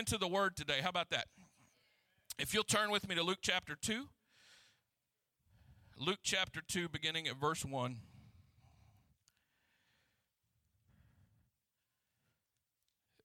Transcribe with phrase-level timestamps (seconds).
[0.00, 0.78] Into the word today.
[0.82, 1.26] How about that?
[2.38, 4.06] If you'll turn with me to Luke chapter 2.
[5.98, 7.98] Luke chapter 2, beginning at verse 1.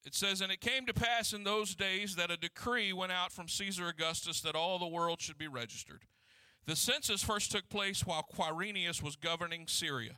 [0.06, 3.32] It says, And it came to pass in those days that a decree went out
[3.32, 6.02] from Caesar Augustus that all the world should be registered.
[6.66, 10.18] The census first took place while Quirinius was governing Syria.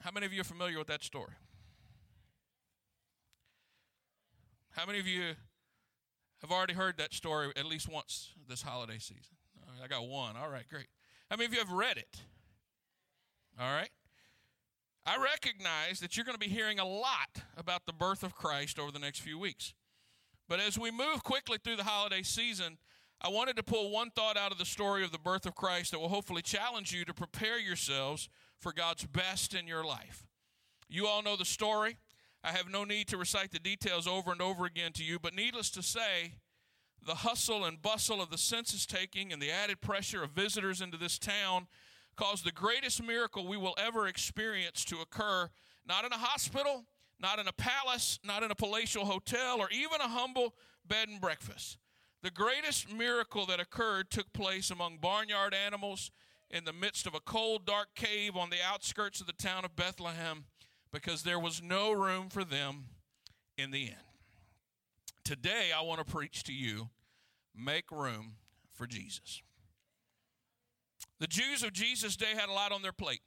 [0.00, 1.32] How many of you are familiar with that story?
[4.70, 5.34] How many of you
[6.40, 9.36] have already heard that story at least once this holiday season?
[9.82, 10.36] I got one.
[10.36, 10.86] All right, great.
[11.30, 12.22] How many of you have read it?
[13.60, 13.90] All right.
[15.04, 18.78] I recognize that you're going to be hearing a lot about the birth of Christ
[18.78, 19.74] over the next few weeks.
[20.48, 22.78] But as we move quickly through the holiday season,
[23.20, 25.90] I wanted to pull one thought out of the story of the birth of Christ
[25.90, 28.28] that will hopefully challenge you to prepare yourselves
[28.58, 30.26] for God's best in your life.
[30.88, 31.98] You all know the story.
[32.42, 35.34] I have no need to recite the details over and over again to you, but
[35.34, 36.34] needless to say,
[37.04, 40.96] the hustle and bustle of the census taking and the added pressure of visitors into
[40.96, 41.66] this town
[42.16, 45.48] caused the greatest miracle we will ever experience to occur,
[45.86, 46.84] not in a hospital,
[47.20, 50.54] not in a palace, not in a palatial hotel, or even a humble
[50.86, 51.78] bed and breakfast.
[52.22, 56.10] The greatest miracle that occurred took place among barnyard animals
[56.50, 59.76] in the midst of a cold, dark cave on the outskirts of the town of
[59.76, 60.44] Bethlehem
[60.92, 62.86] because there was no room for them
[63.56, 63.94] in the inn.
[65.24, 66.88] Today, I want to preach to you
[67.54, 68.36] make room
[68.72, 69.42] for Jesus.
[71.20, 73.20] The Jews of Jesus' day had a lot on their plate.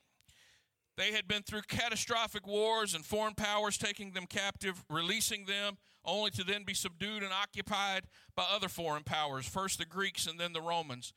[0.98, 6.32] They had been through catastrophic wars and foreign powers taking them captive, releasing them, only
[6.32, 8.04] to then be subdued and occupied
[8.36, 11.14] by other foreign powers, first the Greeks and then the Romans.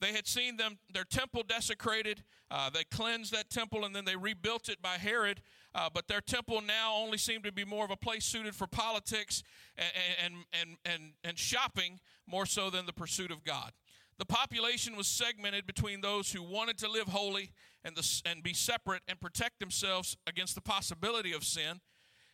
[0.00, 2.22] They had seen them their temple desecrated.
[2.50, 5.40] Uh, they cleansed that temple and then they rebuilt it by Herod.
[5.74, 8.66] Uh, but their temple now only seemed to be more of a place suited for
[8.66, 9.42] politics
[9.76, 9.88] and,
[10.24, 13.72] and, and, and, and shopping more so than the pursuit of God.
[14.18, 17.52] The population was segmented between those who wanted to live holy
[17.84, 21.80] and, the, and be separate and protect themselves against the possibility of sin,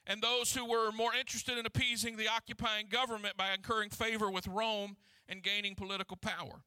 [0.06, 4.46] and those who were more interested in appeasing the occupying government by incurring favor with
[4.46, 4.96] Rome
[5.28, 6.62] and gaining political power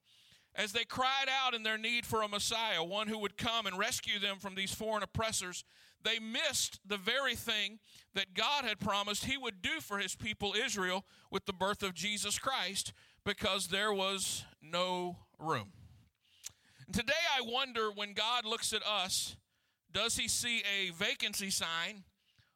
[0.56, 3.78] as they cried out in their need for a Messiah, one who would come and
[3.78, 5.66] rescue them from these foreign oppressors,
[6.04, 7.80] they missed the very thing
[8.14, 11.94] that God had promised He would do for His people Israel with the birth of
[11.94, 12.94] Jesus Christ
[13.26, 15.72] because there was no room.
[16.86, 19.36] And today I wonder when God looks at us,
[19.92, 22.04] does He see a vacancy sign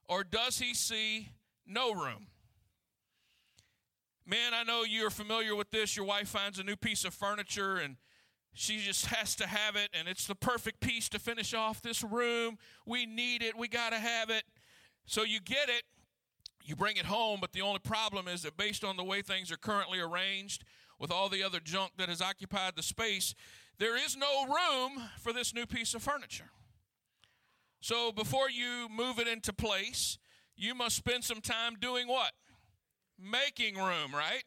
[0.08, 1.30] or does He see
[1.66, 2.28] no room?
[4.30, 5.98] Man, I know you're familiar with this.
[5.98, 7.96] Your wife finds a new piece of furniture and
[8.54, 12.04] she just has to have it, and it's the perfect piece to finish off this
[12.04, 12.58] room.
[12.86, 14.44] We need it, we got to have it.
[15.06, 15.84] So you get it,
[16.64, 19.52] you bring it home, but the only problem is that based on the way things
[19.52, 20.64] are currently arranged,
[21.00, 23.34] with all the other junk that has occupied the space,
[23.80, 26.52] there is no room for this new piece of furniture.
[27.82, 30.20] So before you move it into place,
[30.56, 32.34] you must spend some time doing what?
[33.22, 34.44] Making room, right?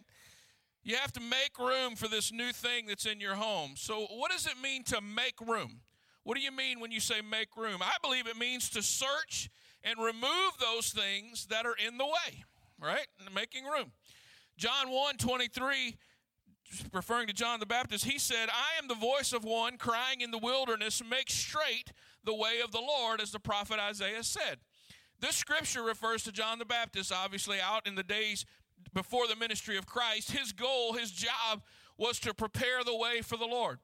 [0.85, 3.73] You have to make room for this new thing that's in your home.
[3.77, 5.81] So, what does it mean to make room?
[6.25, 7.79] What do you mean when you say make room?
[7.81, 9.49] I believe it means to search
[9.85, 12.45] and remove those things that are in the way,
[12.81, 13.07] right?
[13.35, 13.93] Making room.
[14.57, 15.97] John 1 23,
[16.93, 20.31] referring to John the Baptist, he said, I am the voice of one crying in
[20.31, 21.93] the wilderness, make straight
[22.25, 24.59] the way of the Lord, as the prophet Isaiah said.
[25.21, 28.45] This scripture refers to John the Baptist, obviously out in the days
[28.95, 31.63] before the ministry of Christ, his goal, his job
[31.97, 33.79] was to prepare the way for the Lord,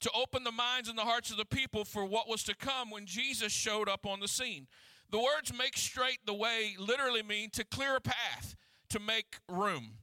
[0.00, 2.90] to open the minds and the hearts of the people for what was to come
[2.90, 4.66] when Jesus showed up on the scene.
[5.10, 8.56] The words make straight the way literally mean to clear a path,
[8.90, 9.98] to make room.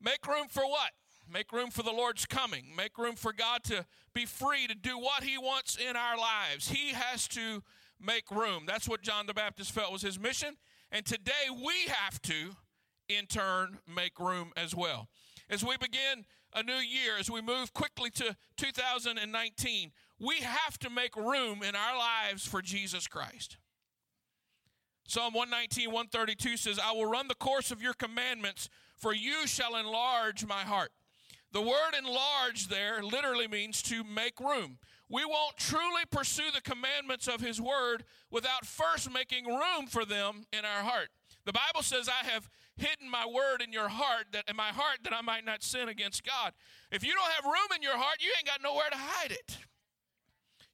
[0.00, 0.92] Make room for what?
[1.30, 2.66] Make room for the Lord's coming.
[2.76, 6.68] Make room for God to be free to do what He wants in our lives.
[6.68, 7.62] He has to
[8.02, 8.64] make room.
[8.66, 10.56] That's what John the Baptist felt was his mission.
[10.90, 12.56] And today we have to,
[13.16, 15.08] in turn, make room as well.
[15.50, 16.24] As we begin
[16.54, 21.74] a new year, as we move quickly to 2019, we have to make room in
[21.74, 23.56] our lives for Jesus Christ.
[25.06, 29.76] Psalm 119, 132 says, I will run the course of your commandments, for you shall
[29.76, 30.92] enlarge my heart.
[31.52, 34.78] The word enlarge there literally means to make room.
[35.10, 40.46] We won't truly pursue the commandments of his word without first making room for them
[40.50, 41.08] in our heart.
[41.44, 44.98] The Bible says, I have hidden my word in your heart that in my heart
[45.04, 46.52] that I might not sin against God.
[46.90, 49.58] If you don't have room in your heart, you ain't got nowhere to hide it.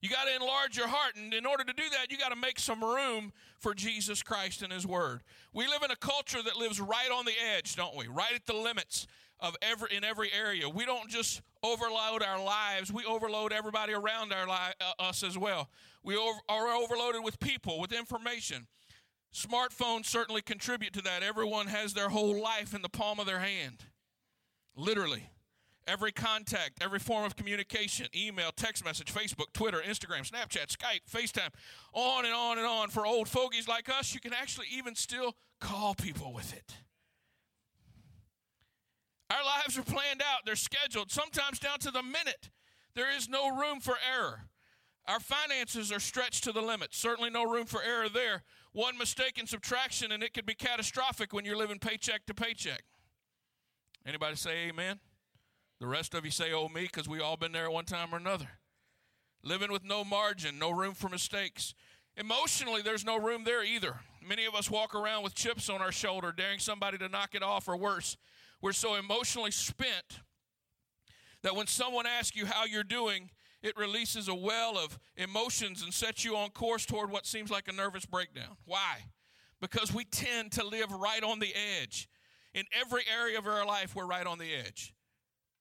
[0.00, 1.16] You got to enlarge your heart.
[1.16, 4.62] And in order to do that, you got to make some room for Jesus Christ
[4.62, 5.22] and His Word.
[5.52, 8.06] We live in a culture that lives right on the edge, don't we?
[8.06, 9.06] Right at the limits
[9.40, 10.68] of every in every area.
[10.68, 15.36] We don't just overload our lives; we overload everybody around our li- uh, us as
[15.36, 15.68] well.
[16.02, 18.66] We over, are overloaded with people, with information.
[19.34, 21.22] Smartphones certainly contribute to that.
[21.22, 23.84] Everyone has their whole life in the palm of their hand,
[24.76, 25.30] literally.
[25.86, 31.48] Every contact, every form of communication, email, text message, Facebook, Twitter, Instagram, Snapchat, Skype, FaceTime,
[31.94, 32.90] on and on and on.
[32.90, 36.74] For old fogies like us, you can actually even still call people with it.
[39.30, 42.50] Our lives are planned out, they're scheduled, sometimes down to the minute.
[42.94, 44.48] There is no room for error.
[45.06, 46.94] Our finances are stretched to the limit.
[46.94, 48.42] Certainly no room for error there.
[48.72, 52.82] One mistake in subtraction and it could be catastrophic when you're living paycheck to paycheck.
[54.06, 55.00] Anybody say amen?
[55.80, 58.12] The rest of you say, oh, me, because we all been there at one time
[58.12, 58.48] or another.
[59.44, 61.74] Living with no margin, no room for mistakes.
[62.16, 64.00] Emotionally, there's no room there either.
[64.26, 67.42] Many of us walk around with chips on our shoulder, daring somebody to knock it
[67.42, 68.16] off, or worse.
[68.60, 70.20] We're so emotionally spent
[71.42, 73.30] that when someone asks you how you're doing,
[73.62, 77.68] it releases a well of emotions and sets you on course toward what seems like
[77.68, 78.56] a nervous breakdown.
[78.64, 79.04] Why?
[79.60, 82.08] Because we tend to live right on the edge.
[82.54, 84.94] In every area of our life, we're right on the edge.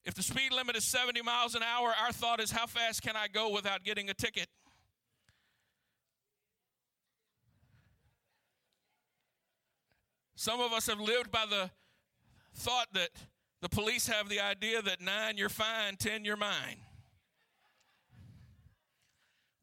[0.05, 3.15] If the speed limit is 70 miles an hour, our thought is, how fast can
[3.15, 4.47] I go without getting a ticket?
[10.35, 11.71] Some of us have lived by the
[12.53, 13.09] thought that
[13.61, 16.77] the police have the idea that nine, you're fine, 10, you're mine.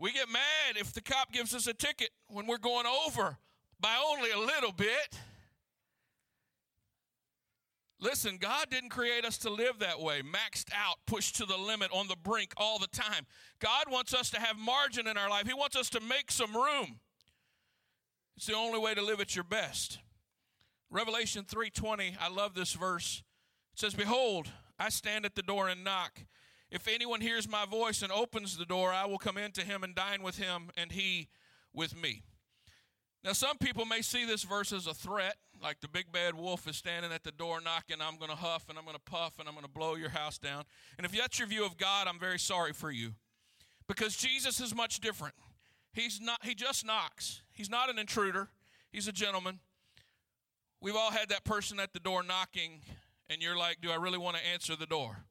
[0.04, 3.38] We get mad if the cop gives us a ticket when we're going over
[3.80, 5.18] by only a little bit.
[7.98, 11.90] Listen, God didn't create us to live that way, maxed out, pushed to the limit,
[11.90, 13.24] on the brink all the time.
[13.60, 15.46] God wants us to have margin in our life.
[15.46, 17.00] He wants us to make some room.
[18.36, 20.00] It's the only way to live at your best.
[20.90, 23.22] Revelation 3:20, I love this verse.
[23.72, 26.26] It says, "Behold, I stand at the door and knock.
[26.74, 29.94] If anyone hears my voice and opens the door, I will come into him and
[29.94, 31.28] dine with him and he
[31.72, 32.24] with me."
[33.22, 36.66] Now, some people may see this verse as a threat, like the big bad wolf
[36.66, 39.38] is standing at the door knocking, I'm going to huff and I'm going to puff
[39.38, 40.64] and I'm going to blow your house down.
[40.98, 43.14] And if that's your view of God, I'm very sorry for you.
[43.86, 45.36] Because Jesus is much different.
[45.92, 47.42] He's not he just knocks.
[47.52, 48.50] He's not an intruder.
[48.90, 49.60] He's a gentleman.
[50.80, 52.82] We've all had that person at the door knocking
[53.30, 55.24] and you're like, "Do I really want to answer the door?"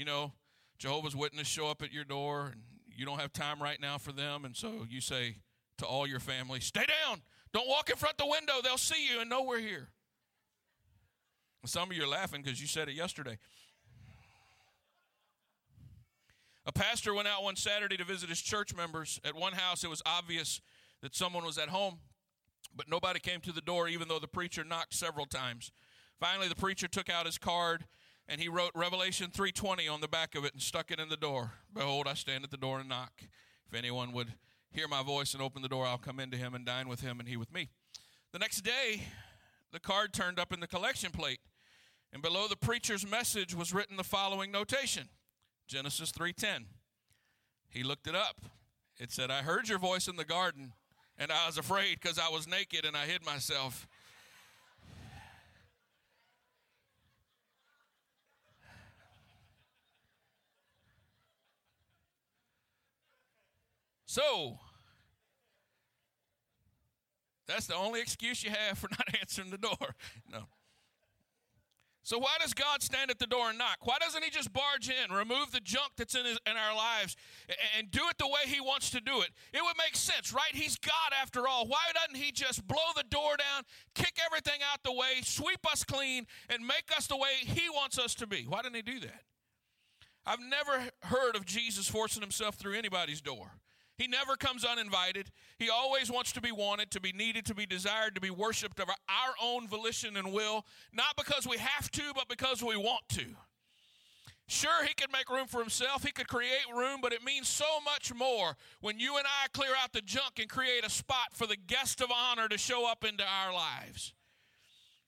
[0.00, 0.32] You know,
[0.78, 4.12] Jehovah's Witness show up at your door and you don't have time right now for
[4.12, 5.36] them and so you say,
[5.76, 7.20] to all your family stay down.
[7.52, 8.54] Don't walk in front the window.
[8.64, 9.90] They'll see you and know we're here.
[11.66, 13.36] Some of you are laughing because you said it yesterday.
[16.64, 19.20] A pastor went out one Saturday to visit his church members.
[19.22, 20.62] At one house, it was obvious
[21.02, 21.98] that someone was at home,
[22.74, 25.72] but nobody came to the door, even though the preacher knocked several times.
[26.18, 27.84] Finally, the preacher took out his card
[28.30, 31.16] and he wrote Revelation 3:20 on the back of it and stuck it in the
[31.16, 31.54] door.
[31.74, 33.24] Behold, I stand at the door and knock.
[33.66, 34.32] If anyone would
[34.70, 37.18] hear my voice and open the door, I'll come into him and dine with him
[37.18, 37.70] and he with me.
[38.30, 39.08] The next day,
[39.72, 41.40] the card turned up in the collection plate,
[42.12, 45.08] and below the preacher's message was written the following notation
[45.66, 46.68] Genesis 3:10.
[47.68, 48.40] He looked it up.
[48.96, 50.74] It said, "I heard your voice in the garden,
[51.18, 53.88] and I was afraid because I was naked and I hid myself."
[64.10, 64.58] So,
[67.46, 69.94] that's the only excuse you have for not answering the door.
[70.28, 70.48] No.
[72.02, 73.76] So why does God stand at the door and knock?
[73.84, 77.14] Why doesn't He just barge in, remove the junk that's in, his, in our lives,
[77.48, 79.30] and, and do it the way He wants to do it?
[79.52, 80.52] It would make sense, right?
[80.52, 81.68] He's God after all.
[81.68, 83.62] Why doesn't He just blow the door down,
[83.94, 87.96] kick everything out the way, sweep us clean, and make us the way He wants
[87.96, 88.44] us to be?
[88.48, 89.22] Why didn't He do that?
[90.26, 93.52] I've never heard of Jesus forcing Himself through anybody's door.
[94.00, 95.30] He never comes uninvited.
[95.58, 98.80] He always wants to be wanted, to be needed, to be desired, to be worshiped
[98.80, 103.06] of our own volition and will, not because we have to, but because we want
[103.10, 103.26] to.
[104.46, 107.66] Sure, he could make room for himself, he could create room, but it means so
[107.84, 111.46] much more when you and I clear out the junk and create a spot for
[111.46, 114.14] the guest of honor to show up into our lives.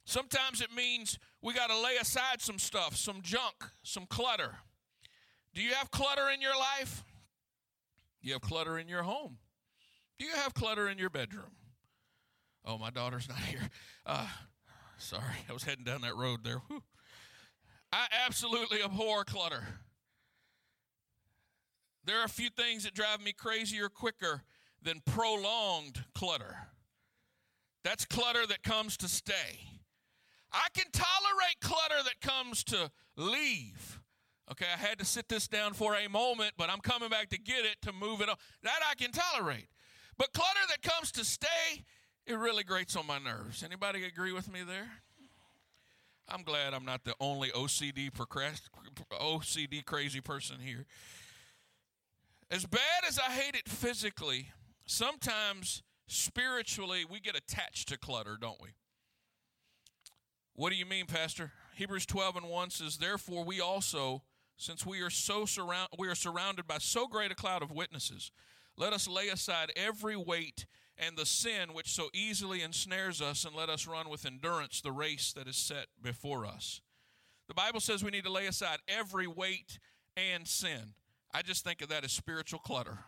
[0.04, 4.56] Sometimes it means we got to lay aside some stuff, some junk, some clutter.
[5.54, 7.04] Do you have clutter in your life?
[8.22, 9.38] You have clutter in your home.
[10.18, 11.50] Do you have clutter in your bedroom?
[12.64, 13.68] Oh, my daughter's not here.
[14.06, 14.28] Uh,
[14.98, 16.62] sorry, I was heading down that road there.
[16.68, 16.82] Whew.
[17.92, 19.64] I absolutely abhor clutter.
[22.04, 24.42] There are a few things that drive me crazier quicker
[24.82, 26.56] than prolonged clutter.
[27.84, 29.60] That's clutter that comes to stay.
[30.52, 34.00] I can tolerate clutter that comes to leave.
[34.52, 37.38] Okay, I had to sit this down for a moment, but I'm coming back to
[37.38, 38.36] get it to move it on.
[38.62, 39.66] That I can tolerate.
[40.18, 41.86] But clutter that comes to stay,
[42.26, 43.62] it really grates on my nerves.
[43.62, 44.90] Anybody agree with me there?
[46.28, 48.68] I'm glad I'm not the only OCD procrast-
[49.10, 50.84] OCD crazy person here.
[52.50, 54.48] As bad as I hate it physically,
[54.84, 58.68] sometimes spiritually we get attached to clutter, don't we?
[60.54, 61.52] What do you mean, Pastor?
[61.74, 64.22] Hebrews 12 and 1 says, Therefore we also
[64.62, 68.30] since we are so surround we are surrounded by so great a cloud of witnesses
[68.76, 70.66] let us lay aside every weight
[70.96, 74.92] and the sin which so easily ensnares us and let us run with endurance the
[74.92, 76.80] race that is set before us.
[77.48, 79.78] The bible says we need to lay aside every weight
[80.16, 80.94] and sin.
[81.34, 82.98] I just think of that as spiritual clutter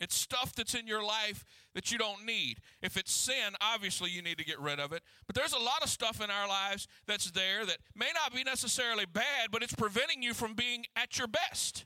[0.00, 2.58] it's stuff that's in your life that you don't need.
[2.82, 5.02] If it's sin, obviously you need to get rid of it.
[5.26, 8.42] But there's a lot of stuff in our lives that's there that may not be
[8.42, 11.84] necessarily bad, but it's preventing you from being at your best.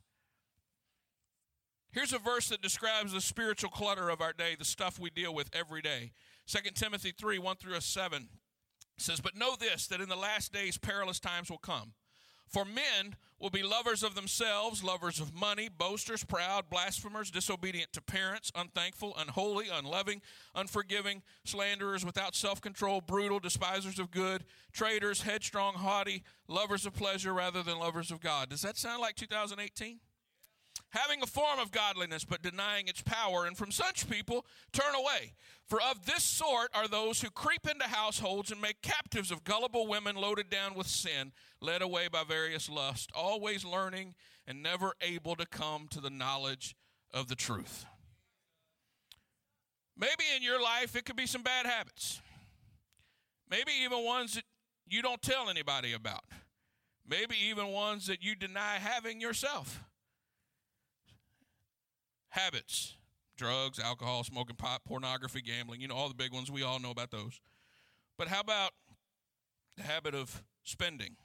[1.91, 5.35] Here's a verse that describes the spiritual clutter of our day, the stuff we deal
[5.35, 6.13] with every day.
[6.47, 8.29] 2 Timothy 3 1 through 7
[8.97, 11.93] says, But know this, that in the last days perilous times will come.
[12.47, 18.01] For men will be lovers of themselves, lovers of money, boasters, proud, blasphemers, disobedient to
[18.01, 20.23] parents, unthankful, unholy, unloving,
[20.55, 27.35] unforgiving, slanderers, without self control, brutal, despisers of good, traitors, headstrong, haughty, lovers of pleasure
[27.35, 28.49] rather than lovers of God.
[28.49, 30.01] Does that sound like 2018?
[30.95, 35.33] Having a form of godliness, but denying its power, and from such people turn away.
[35.67, 39.89] For of this sort are those who creep into households and make captives of gullible
[39.89, 44.15] women loaded down with sin, led away by various lusts, always learning
[44.47, 46.77] and never able to come to the knowledge
[47.13, 47.87] of the truth.
[49.97, 52.21] Maybe in your life it could be some bad habits.
[53.51, 54.45] Maybe even ones that
[54.87, 56.25] you don't tell anybody about.
[57.09, 59.83] Maybe even ones that you deny having yourself
[62.35, 62.97] habits
[63.37, 66.51] drugs, alcohol, smoking pot, pornography, gambling, you know, all the big ones.
[66.51, 67.41] We all know about those.
[68.17, 68.71] But how about
[69.77, 71.17] the habit of spending?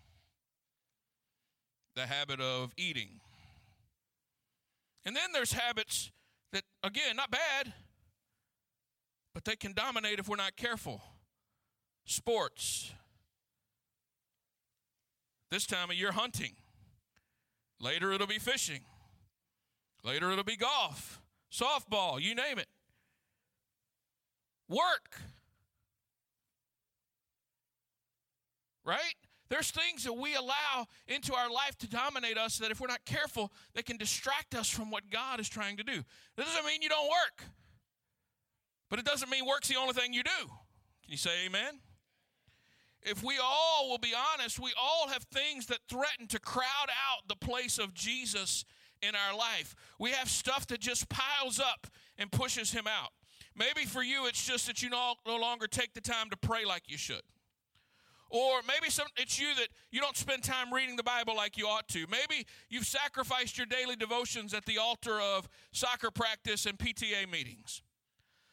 [1.95, 3.19] The habit of eating?
[5.05, 6.11] And then there's habits
[6.51, 7.73] that, again, not bad,
[9.33, 11.01] but they can dominate if we're not careful.
[12.05, 12.91] Sports.
[15.51, 16.53] This time of year, hunting.
[17.79, 18.81] Later, it'll be fishing.
[20.03, 22.67] Later, it'll be golf, softball, you name it.
[24.67, 25.19] Work.
[28.85, 29.15] Right?
[29.49, 33.03] There's things that we allow into our life to dominate us that if we're not
[33.05, 36.03] careful, they can distract us from what God is trying to do.
[36.37, 37.43] That doesn't mean you don't work,
[38.89, 40.29] but it doesn't mean work's the only thing you do.
[40.39, 41.79] Can you say amen?
[43.01, 47.27] If we all will be honest, we all have things that threaten to crowd out
[47.27, 48.65] the place of Jesus
[49.01, 49.75] in our life.
[49.99, 51.87] We have stuff that just piles up
[52.17, 53.11] and pushes him out.
[53.55, 56.65] Maybe for you, it's just that you no, no longer take the time to pray
[56.65, 57.21] like you should.
[58.29, 61.65] Or maybe some, it's you that you don't spend time reading the Bible like you
[61.65, 62.05] ought to.
[62.09, 67.81] Maybe you've sacrificed your daily devotions at the altar of soccer practice and PTA meetings.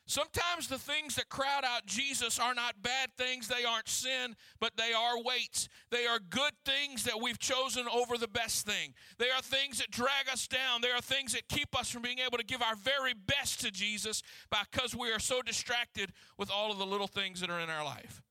[0.08, 4.76] Sometimes the things that crowd out Jesus are not bad things, they aren't sin, but
[4.76, 5.68] they are weights.
[5.90, 8.94] They are good things that we've chosen over the best thing.
[9.18, 10.80] They are things that drag us down.
[10.80, 13.72] They are things that keep us from being able to give our very best to
[13.72, 17.68] Jesus because we are so distracted with all of the little things that are in
[17.68, 18.22] our life.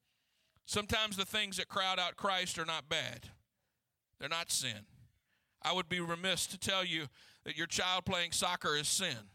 [0.64, 3.28] Sometimes the things that crowd out Christ are not bad,
[4.18, 4.86] they're not sin.
[5.60, 7.08] I would be remiss to tell you
[7.44, 9.28] that your child playing soccer is sin.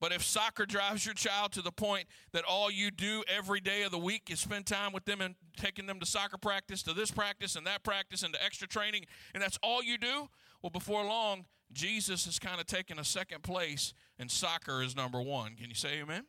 [0.00, 3.82] But if soccer drives your child to the point that all you do every day
[3.82, 6.94] of the week is spend time with them and taking them to soccer practice, to
[6.94, 9.04] this practice and that practice and to extra training,
[9.34, 10.28] and that's all you do,
[10.62, 15.20] well, before long, Jesus has kind of taken a second place and soccer is number
[15.20, 15.54] one.
[15.54, 16.24] Can you say amen?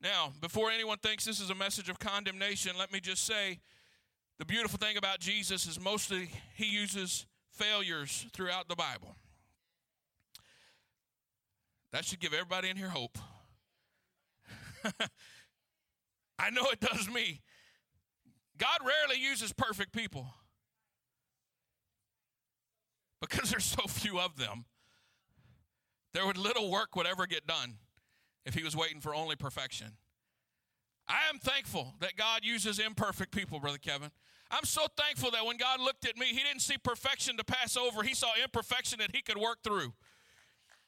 [0.00, 3.58] Now, before anyone thinks this is a message of condemnation, let me just say
[4.38, 9.16] the beautiful thing about Jesus is mostly he uses failures throughout the Bible.
[11.92, 13.18] That should give everybody in here hope.
[16.38, 17.40] I know it does me.
[18.58, 20.26] God rarely uses perfect people
[23.20, 24.64] because there's so few of them.
[26.12, 27.78] There would little work would ever get done
[28.44, 29.96] if he was waiting for only perfection.
[31.08, 34.10] I am thankful that God uses imperfect people, Brother Kevin.
[34.50, 37.76] I'm so thankful that when God looked at me, he didn't see perfection to pass
[37.76, 39.92] over, he saw imperfection that he could work through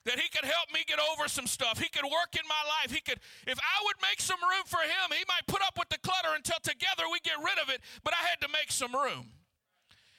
[0.05, 1.79] that he could help me get over some stuff.
[1.79, 2.95] He could work in my life.
[2.95, 5.89] He could, if I would make some room for him, he might put up with
[5.89, 8.95] the clutter until together we get rid of it, but I had to make some
[8.95, 9.33] room.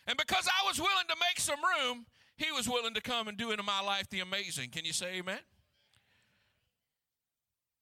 [0.08, 2.06] And because I was willing to make some room,
[2.38, 4.70] he was willing to come and do into my life the amazing.
[4.70, 5.40] Can you say amen?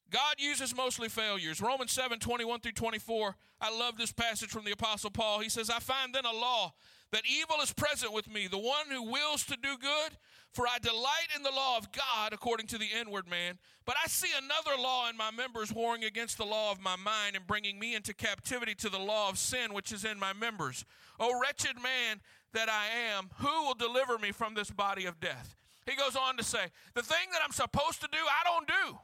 [0.09, 1.61] God uses mostly failures.
[1.61, 3.35] Romans 7 21 through 24.
[3.61, 5.39] I love this passage from the Apostle Paul.
[5.39, 6.73] He says, I find then a law
[7.11, 10.17] that evil is present with me, the one who wills to do good,
[10.53, 13.57] for I delight in the law of God according to the inward man.
[13.85, 17.35] But I see another law in my members warring against the law of my mind
[17.35, 20.85] and bringing me into captivity to the law of sin which is in my members.
[21.19, 22.21] O wretched man
[22.53, 25.55] that I am, who will deliver me from this body of death?
[25.87, 28.99] He goes on to say, The thing that I'm supposed to do, I don't do.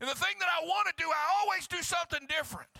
[0.00, 2.70] And the thing that I want to do, I always do something different.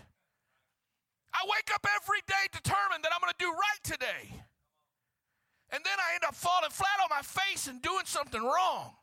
[1.32, 4.45] I wake up every day determined that I'm going to do right today.
[5.70, 8.94] And then I end up falling flat on my face and doing something wrong.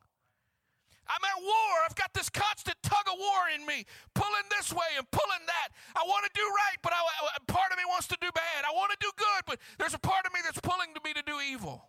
[1.07, 1.73] I'm at war.
[1.85, 5.69] I've got this constant tug of war in me, pulling this way and pulling that.
[5.95, 7.03] I want to do right, but I,
[7.51, 8.63] part of me wants to do bad.
[8.63, 11.13] I want to do good, but there's a part of me that's pulling to me
[11.13, 11.83] to do evil.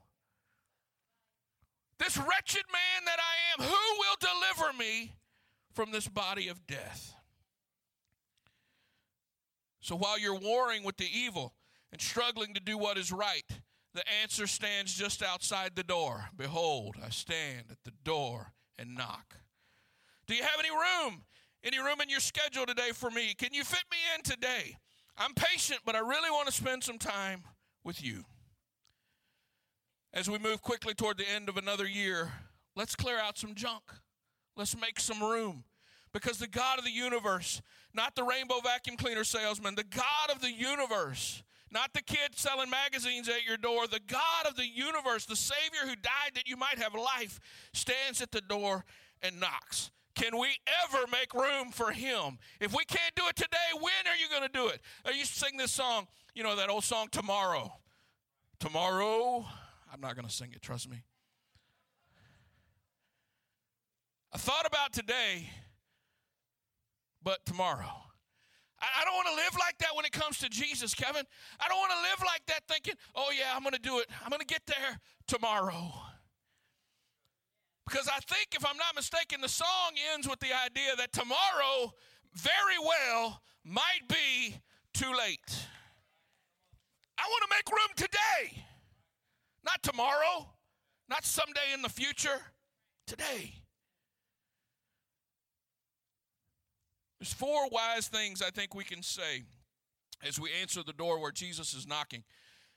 [1.99, 5.15] This wretched man that I am, who will deliver me
[5.73, 7.15] from this body of death?
[9.81, 11.55] So while you're warring with the evil
[11.93, 13.45] and struggling to do what is right,
[13.95, 16.29] the answer stands just outside the door.
[16.37, 19.37] Behold, I stand at the door and knock.
[20.27, 21.23] Do you have any room?
[21.63, 23.35] Any room in your schedule today for me?
[23.35, 24.77] Can you fit me in today?
[25.17, 27.45] I'm patient, but I really want to spend some time
[27.85, 28.25] with you.
[30.13, 32.33] As we move quickly toward the end of another year,
[32.77, 33.83] let's clear out some junk.
[34.57, 35.65] Let's make some room.
[36.13, 37.61] Because the God of the universe
[37.95, 41.43] not the rainbow vacuum cleaner salesman, the God of the universe,
[41.75, 45.81] not the kid selling magazines at your door, the God of the universe, the Savior
[45.83, 47.41] who died that you might have life,
[47.73, 48.85] stands at the door
[49.21, 49.91] and knocks.
[50.15, 50.49] Can we
[50.85, 52.39] ever make room for him?
[52.61, 54.81] If we can't do it today, when are you going to do it?
[55.05, 57.73] I used to sing this song, you know, that old song, Tomorrow.
[58.61, 59.45] Tomorrow,
[59.93, 61.03] I'm not going to sing it, trust me.
[64.33, 65.51] I thought about today
[67.25, 68.05] but tomorrow.
[69.01, 71.25] I don't want to live like that when it comes to Jesus, Kevin.
[71.61, 74.07] I don't want to live like that thinking, oh, yeah, I'm going to do it.
[74.23, 75.93] I'm going to get there tomorrow.
[77.87, 81.93] Because I think, if I'm not mistaken, the song ends with the idea that tomorrow
[82.35, 84.57] very well might be
[84.93, 85.67] too late.
[87.19, 88.65] I want to make room today,
[89.65, 90.51] not tomorrow,
[91.09, 92.41] not someday in the future,
[93.07, 93.64] today.
[97.25, 99.45] There's four wise things I think we can say
[100.23, 102.23] as we answer the door where Jesus is knocking.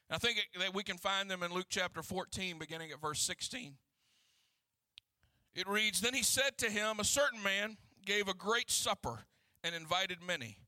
[0.09, 3.19] And I think that we can find them in Luke chapter 14, beginning at verse
[3.19, 3.73] 16.
[5.53, 9.25] It reads Then he said to him, A certain man gave a great supper
[9.65, 10.59] and invited many,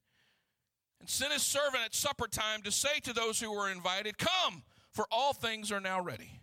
[1.00, 4.64] and sent his servant at supper time to say to those who were invited, Come,
[4.92, 6.42] for all things are now ready.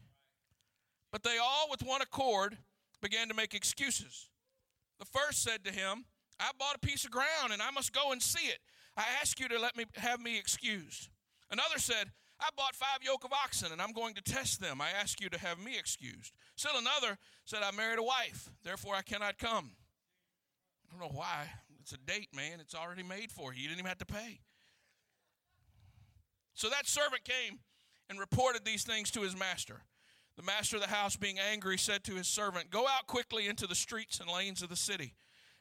[1.12, 2.56] But they all, with one accord,
[3.02, 4.30] began to make excuses.
[4.98, 6.06] The first said to him,
[6.38, 8.58] I bought a piece of ground and I must go and see it.
[8.96, 11.08] I ask you to let me have me excused.
[11.50, 14.80] Another said, I bought five yoke of oxen and I'm going to test them.
[14.80, 16.32] I ask you to have me excused.
[16.56, 19.72] Still another said, I married a wife, therefore I cannot come.
[20.84, 21.50] I don't know why.
[21.80, 22.58] It's a date, man.
[22.60, 23.62] It's already made for you.
[23.62, 24.40] You didn't even have to pay.
[26.54, 27.60] So that servant came
[28.08, 29.82] and reported these things to his master.
[30.36, 33.66] The master of the house, being angry, said to his servant, Go out quickly into
[33.66, 35.14] the streets and lanes of the city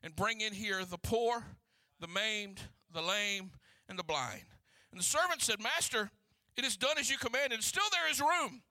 [0.06, 1.44] and bring in here the poor,
[2.00, 2.62] the maimed,
[2.94, 3.50] the lame,
[3.90, 4.44] and the blind.
[4.92, 6.12] And the servant said, Master,
[6.56, 8.62] it is done as you commanded, and still there is room.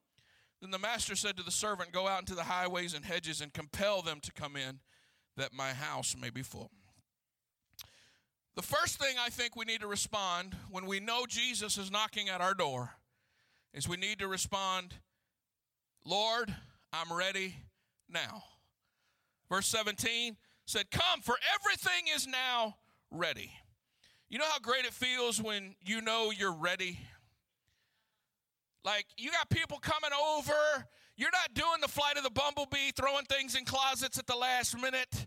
[0.63, 3.53] Then the master said to the servant, Go out into the highways and hedges and
[3.53, 4.79] compel them to come in,
[5.37, 6.71] that my house may be full.
[8.55, 12.29] The first thing I think we need to respond when we know Jesus is knocking
[12.29, 12.93] at our door
[13.75, 14.95] is we need to respond,
[16.07, 16.55] Lord,
[16.93, 17.57] I'm ready
[18.09, 18.45] now.
[19.51, 20.37] Verse 17
[20.67, 22.77] said, Come, for everything is now
[23.11, 23.51] ready.
[24.29, 26.99] You know how great it feels when you know you're ready?
[28.85, 30.87] Like, you got people coming over.
[31.17, 34.77] You're not doing the flight of the bumblebee, throwing things in closets at the last
[34.77, 35.27] minute.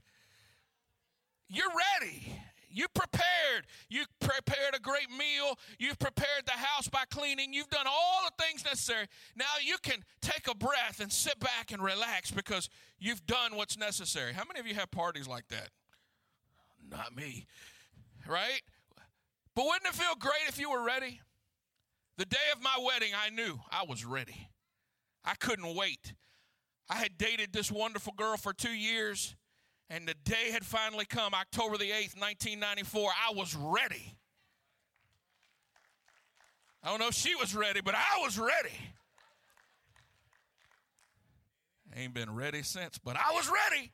[1.48, 1.72] You're
[2.02, 2.37] ready.
[2.70, 3.66] You prepared.
[3.90, 5.58] You prepared a great meal.
[5.80, 7.54] You've prepared the house by cleaning.
[7.54, 9.08] You've done all the things necessary.
[9.36, 13.78] Now you can take a breath and sit back and relax because you've done what's
[13.78, 14.34] necessary.
[14.34, 15.70] How many of you have parties like that?
[16.90, 17.48] Not me.
[18.28, 18.62] Right?
[19.56, 21.22] But wouldn't it feel great if you were ready?
[22.18, 24.50] The day of my wedding, I knew I was ready.
[25.24, 26.14] I couldn't wait.
[26.90, 29.36] I had dated this wonderful girl for two years
[29.90, 33.10] and the day had finally come, October the 8th, 1994.
[33.10, 34.16] I was ready.
[36.84, 38.78] I don't know if she was ready, but I was ready.
[41.96, 43.92] Ain't been ready since, but I was ready.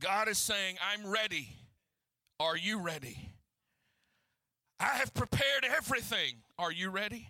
[0.00, 1.48] God is saying, I'm ready.
[2.38, 3.16] Are you ready?
[4.78, 6.34] I have prepared everything.
[6.58, 7.28] Are you ready?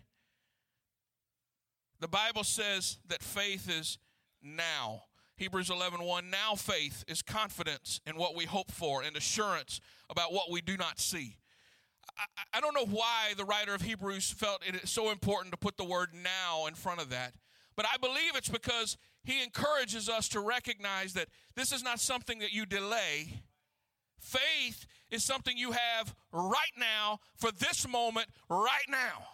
[2.01, 3.99] The Bible says that faith is
[4.45, 5.05] now.
[5.37, 10.33] Hebrews 11 1, now faith is confidence in what we hope for and assurance about
[10.33, 11.39] what we do not see.
[12.17, 15.77] I, I don't know why the writer of Hebrews felt it so important to put
[15.77, 17.33] the word now in front of that,
[17.77, 22.39] but I believe it's because he encourages us to recognize that this is not something
[22.39, 23.43] that you delay.
[24.21, 29.27] Faith is something you have right now for this moment, right now.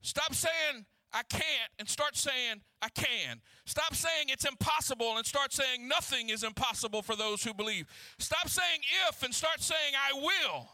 [0.00, 3.40] Stop saying, I can't and start saying, I can.
[3.66, 7.86] Stop saying it's impossible and start saying nothing is impossible for those who believe.
[8.18, 10.68] Stop saying if and start saying I will.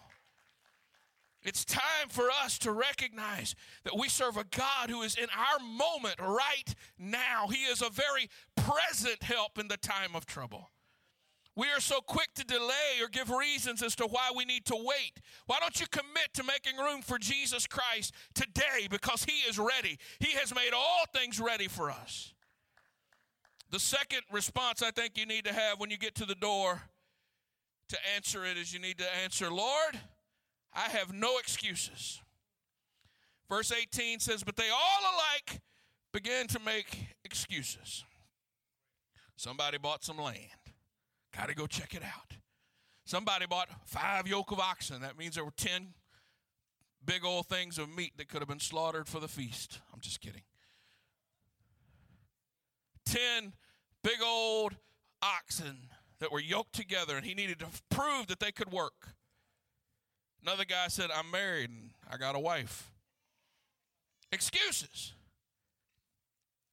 [1.42, 5.66] It's time for us to recognize that we serve a God who is in our
[5.66, 7.48] moment right now.
[7.48, 10.70] He is a very present help in the time of trouble.
[11.56, 14.76] We are so quick to delay or give reasons as to why we need to
[14.76, 15.20] wait.
[15.46, 19.98] Why don't you commit to making room for Jesus Christ today because He is ready?
[20.20, 22.32] He has made all things ready for us.
[23.70, 26.82] The second response I think you need to have when you get to the door
[27.88, 29.98] to answer it is you need to answer, Lord,
[30.72, 32.20] I have no excuses.
[33.48, 35.60] Verse 18 says, But they all alike
[36.12, 38.04] began to make excuses.
[39.36, 40.59] Somebody bought some land.
[41.36, 42.36] Got to go check it out.
[43.04, 45.00] Somebody bought five yoke of oxen.
[45.02, 45.94] That means there were 10
[47.04, 49.80] big old things of meat that could have been slaughtered for the feast.
[49.92, 50.42] I'm just kidding.
[53.06, 53.52] 10
[54.02, 54.76] big old
[55.22, 55.88] oxen
[56.20, 59.08] that were yoked together, and he needed to prove that they could work.
[60.42, 62.90] Another guy said, I'm married and I got a wife.
[64.32, 65.12] Excuses.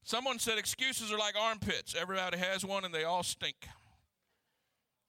[0.04, 1.96] Someone said excuses are like armpits.
[1.96, 3.68] Everybody has one and they all stink.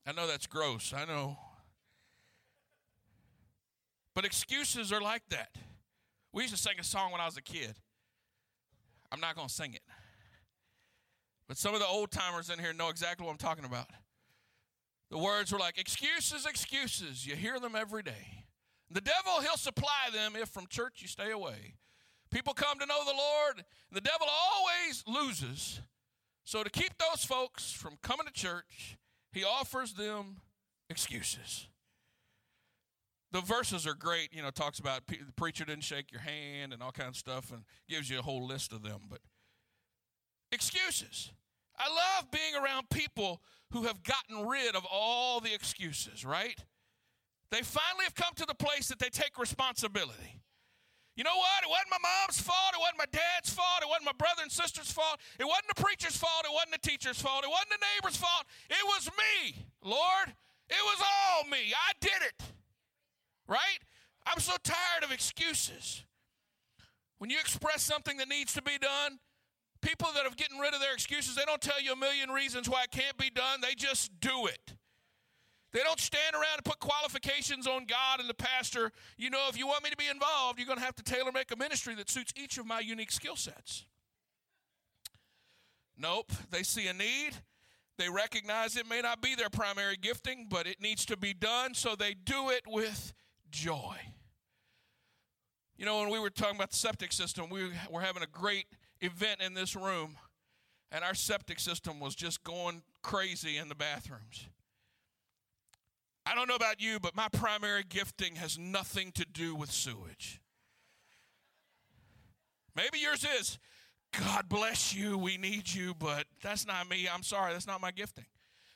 [0.09, 0.95] I know that's gross.
[0.97, 1.37] I know.
[4.15, 5.51] But excuses are like that.
[6.33, 7.75] We used to sing a song when I was a kid.
[9.13, 9.83] I'm not going to sing it.
[11.47, 13.89] But some of the old timers in here know exactly what I'm talking about.
[15.11, 17.27] The words were like, excuses, excuses.
[17.27, 18.45] You hear them every day.
[18.91, 21.75] The devil, he'll supply them if from church you stay away.
[22.31, 23.65] People come to know the Lord.
[23.93, 25.81] The devil always loses.
[26.45, 28.97] So to keep those folks from coming to church,
[29.33, 30.37] he offers them
[30.91, 31.67] excuses.
[33.31, 36.83] The verses are great, you know, talks about the preacher didn't shake your hand and
[36.83, 39.01] all kinds of stuff and gives you a whole list of them.
[39.11, 39.21] But
[40.51, 41.31] excuses.
[41.79, 46.59] I love being around people who have gotten rid of all the excuses, right?
[47.51, 50.41] They finally have come to the place that they take responsibility.
[51.19, 51.67] You know what?
[51.67, 52.71] It wasn't my mom's fault.
[52.71, 53.83] It wasn't my dad's fault.
[53.83, 55.19] It wasn't my brother and sister's fault.
[55.43, 56.47] It wasn't the preacher's fault.
[56.47, 57.43] It wasn't the teacher's fault.
[57.43, 58.47] It wasn't the neighbor's fault.
[58.71, 60.31] It was me, Lord.
[60.71, 61.75] It was all me.
[61.75, 62.41] I did it.
[63.49, 63.83] Right?
[64.31, 66.05] I'm so tired of excuses.
[67.19, 69.19] When you express something that needs to be done,
[69.83, 72.69] people that have getting rid of their excuses, they don't tell you a million reasons
[72.69, 73.61] why it can't be done.
[73.61, 74.78] They just do it.
[75.73, 78.91] They don't stand around and put qualifications on God and the pastor.
[79.19, 81.31] You know, if you want me to be involved, you're going to have to tailor
[81.31, 83.85] make a ministry that suits each of my unique skill sets.
[85.97, 86.33] Nope.
[86.51, 87.35] They see a need,
[87.99, 91.75] They recognize it may not be their primary gifting, but it needs to be done,
[91.75, 93.13] so they do it with
[93.51, 93.97] joy.
[95.77, 98.67] You know, when we were talking about the septic system, we were having a great
[99.01, 100.17] event in this room,
[100.93, 104.49] and our septic system was just going crazy in the bathrooms.
[106.29, 110.43] I don't know about you, but my primary gifting has nothing to do with sewage.
[112.77, 113.59] Maybe yours is.
[114.13, 117.09] God bless you, we need you, but that's not me.
[117.13, 118.27] I'm sorry, that's not my gifting.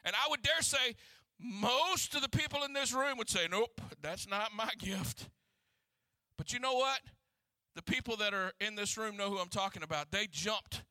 [0.03, 0.95] And I would dare say,
[1.39, 5.29] most of the people in this room would say, nope, that's not my gift.
[6.39, 7.01] But you know what?
[7.75, 10.11] The people that are in this room know who I'm talking about.
[10.11, 10.85] They jumped.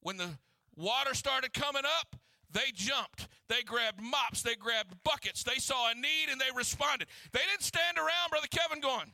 [0.00, 0.28] When the
[0.76, 2.16] water started coming up,
[2.50, 3.28] they jumped.
[3.48, 4.42] They grabbed mops.
[4.42, 5.42] They grabbed buckets.
[5.42, 7.08] They saw a need and they responded.
[7.32, 9.12] They didn't stand around, Brother Kevin, going,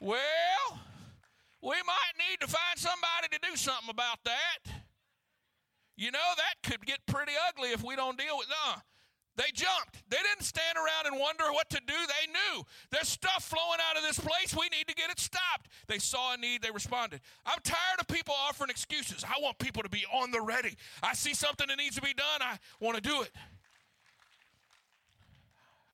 [0.00, 0.80] well,
[1.62, 4.72] we might need to find somebody to do something about that.
[5.96, 8.82] You know, that could get pretty ugly if we don't deal with it.
[9.36, 10.02] They jumped.
[10.08, 11.94] They didn't stand around and wonder what to do.
[11.94, 14.54] They knew there's stuff flowing out of this place.
[14.54, 15.68] We need to get it stopped.
[15.86, 16.62] They saw a need.
[16.62, 17.20] They responded.
[17.46, 19.24] I'm tired of people offering excuses.
[19.24, 20.74] I want people to be on the ready.
[21.02, 22.40] I see something that needs to be done.
[22.42, 23.30] I want to do it.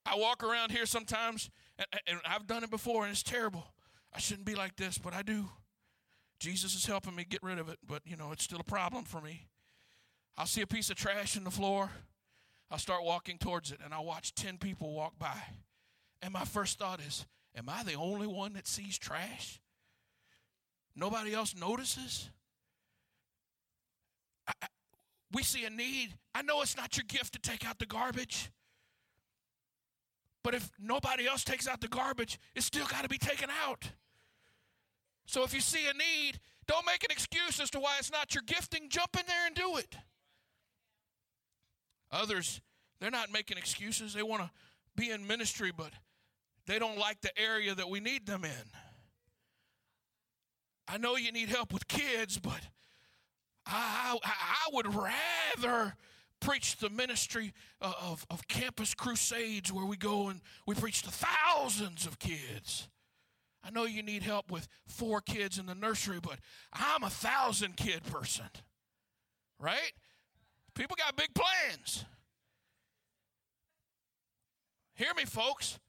[0.06, 3.66] I walk around here sometimes, and, and I've done it before, and it's terrible.
[4.14, 5.46] I shouldn't be like this, but I do.
[6.38, 9.04] Jesus is helping me get rid of it, but you know, it's still a problem
[9.04, 9.46] for me.
[10.38, 11.90] I'll see a piece of trash in the floor.
[12.70, 15.36] I'll start walking towards it and I'll watch 10 people walk by.
[16.20, 17.24] And my first thought is,
[17.56, 19.60] am I the only one that sees trash?
[20.94, 22.28] Nobody else notices?
[24.46, 24.66] I, I,
[25.32, 26.14] we see a need.
[26.34, 28.50] I know it's not your gift to take out the garbage.
[30.46, 33.90] But if nobody else takes out the garbage, it's still got to be taken out.
[35.26, 38.32] So if you see a need, don't make an excuse as to why it's not
[38.32, 38.88] your gifting.
[38.88, 39.96] Jump in there and do it.
[42.12, 42.60] Others,
[43.00, 44.14] they're not making excuses.
[44.14, 44.50] They want to
[44.94, 45.90] be in ministry, but
[46.66, 48.70] they don't like the area that we need them in.
[50.86, 52.60] I know you need help with kids, but
[53.66, 55.96] I, I, I would rather
[56.46, 61.10] preach the ministry uh, of, of campus crusades where we go and we preach to
[61.10, 62.88] thousands of kids.
[63.64, 66.38] I know you need help with four kids in the nursery, but
[66.72, 68.44] I'm a thousand kid person.
[69.58, 69.92] Right?
[70.76, 72.04] People got big plans.
[74.94, 75.80] Hear me, folks.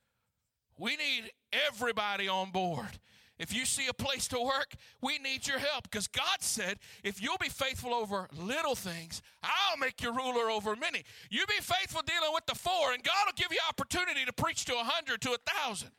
[0.80, 1.32] We need
[1.68, 3.00] everybody on board.
[3.40, 7.22] If you see a place to work, we need your help because God said, if
[7.22, 11.04] you'll be faithful over little things, I'll make you ruler over many.
[11.30, 14.66] You be faithful dealing with the four, and God will give you opportunity to preach
[14.66, 15.92] to a hundred, to a thousand.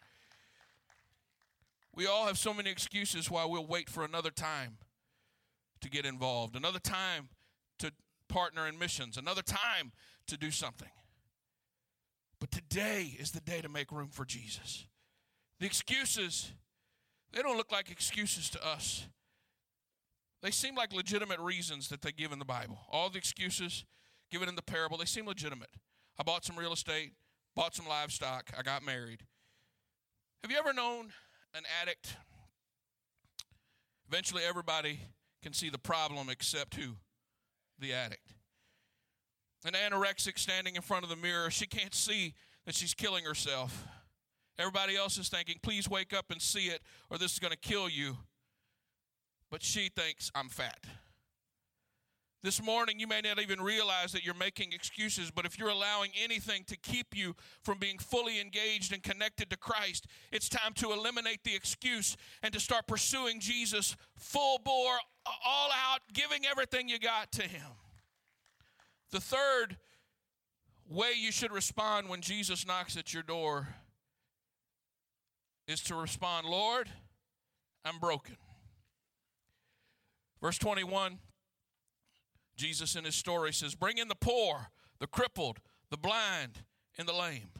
[1.94, 4.78] We all have so many excuses why we'll wait for another time
[5.80, 7.28] to get involved, another time
[7.78, 7.92] to
[8.28, 9.92] partner in missions, another time
[10.26, 10.88] to do something.
[12.40, 14.86] But today is the day to make room for Jesus.
[15.60, 16.52] The excuses,
[17.32, 19.06] they don't look like excuses to us.
[20.42, 22.78] They seem like legitimate reasons that they give in the Bible.
[22.90, 23.84] All the excuses
[24.30, 25.70] given in the parable, they seem legitimate.
[26.18, 27.12] I bought some real estate,
[27.56, 29.22] bought some livestock, I got married.
[30.42, 31.12] Have you ever known
[31.54, 32.16] an addict,
[34.08, 35.00] eventually everybody
[35.42, 36.96] can see the problem except who?
[37.78, 38.34] The addict.
[39.64, 43.86] An anorexic standing in front of the mirror, she can't see that she's killing herself.
[44.58, 47.58] Everybody else is thinking, please wake up and see it, or this is going to
[47.58, 48.16] kill you.
[49.50, 50.84] But she thinks, I'm fat.
[52.42, 56.12] This morning, you may not even realize that you're making excuses, but if you're allowing
[56.22, 60.92] anything to keep you from being fully engaged and connected to Christ, it's time to
[60.92, 64.98] eliminate the excuse and to start pursuing Jesus full bore,
[65.44, 67.72] all out, giving everything you got to Him.
[69.10, 69.76] The third
[70.88, 73.68] way you should respond when Jesus knocks at your door
[75.68, 76.88] is to respond, Lord,
[77.84, 78.36] I'm broken.
[80.42, 81.18] Verse 21
[82.56, 84.66] Jesus in his story says, Bring in the poor,
[84.98, 86.64] the crippled, the blind,
[86.98, 87.50] and the lame.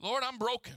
[0.00, 0.74] Lord, I'm broken.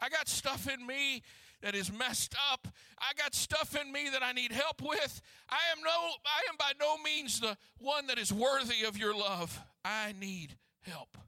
[0.00, 1.22] I got stuff in me
[1.60, 2.68] that is messed up.
[2.98, 5.20] I got stuff in me that I need help with.
[5.50, 9.14] I am no I am by no means the one that is worthy of your
[9.14, 9.60] love.
[9.84, 11.18] I need help.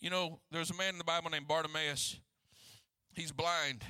[0.00, 2.20] You know, there's a man in the Bible named Bartimaeus.
[3.12, 3.84] He's blind.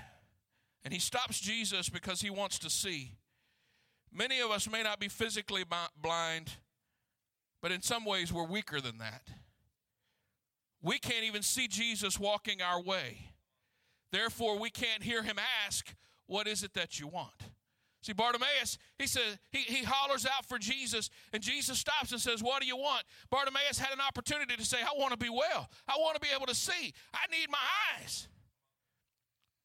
[0.84, 3.12] And he stops Jesus because he wants to see.
[4.12, 5.64] Many of us may not be physically
[6.00, 6.52] blind,
[7.62, 9.22] but in some ways we're weaker than that.
[10.82, 13.32] We can't even see Jesus walking our way.
[14.10, 15.94] Therefore, we can't hear him ask,
[16.26, 17.34] What is it that you want?
[18.02, 22.42] See, Bartimaeus, he says, he, he hollers out for Jesus, and Jesus stops and says,
[22.42, 23.04] What do you want?
[23.28, 25.68] Bartimaeus had an opportunity to say, I want to be well.
[25.86, 26.94] I want to be able to see.
[27.12, 27.58] I need my
[27.94, 28.26] eyes.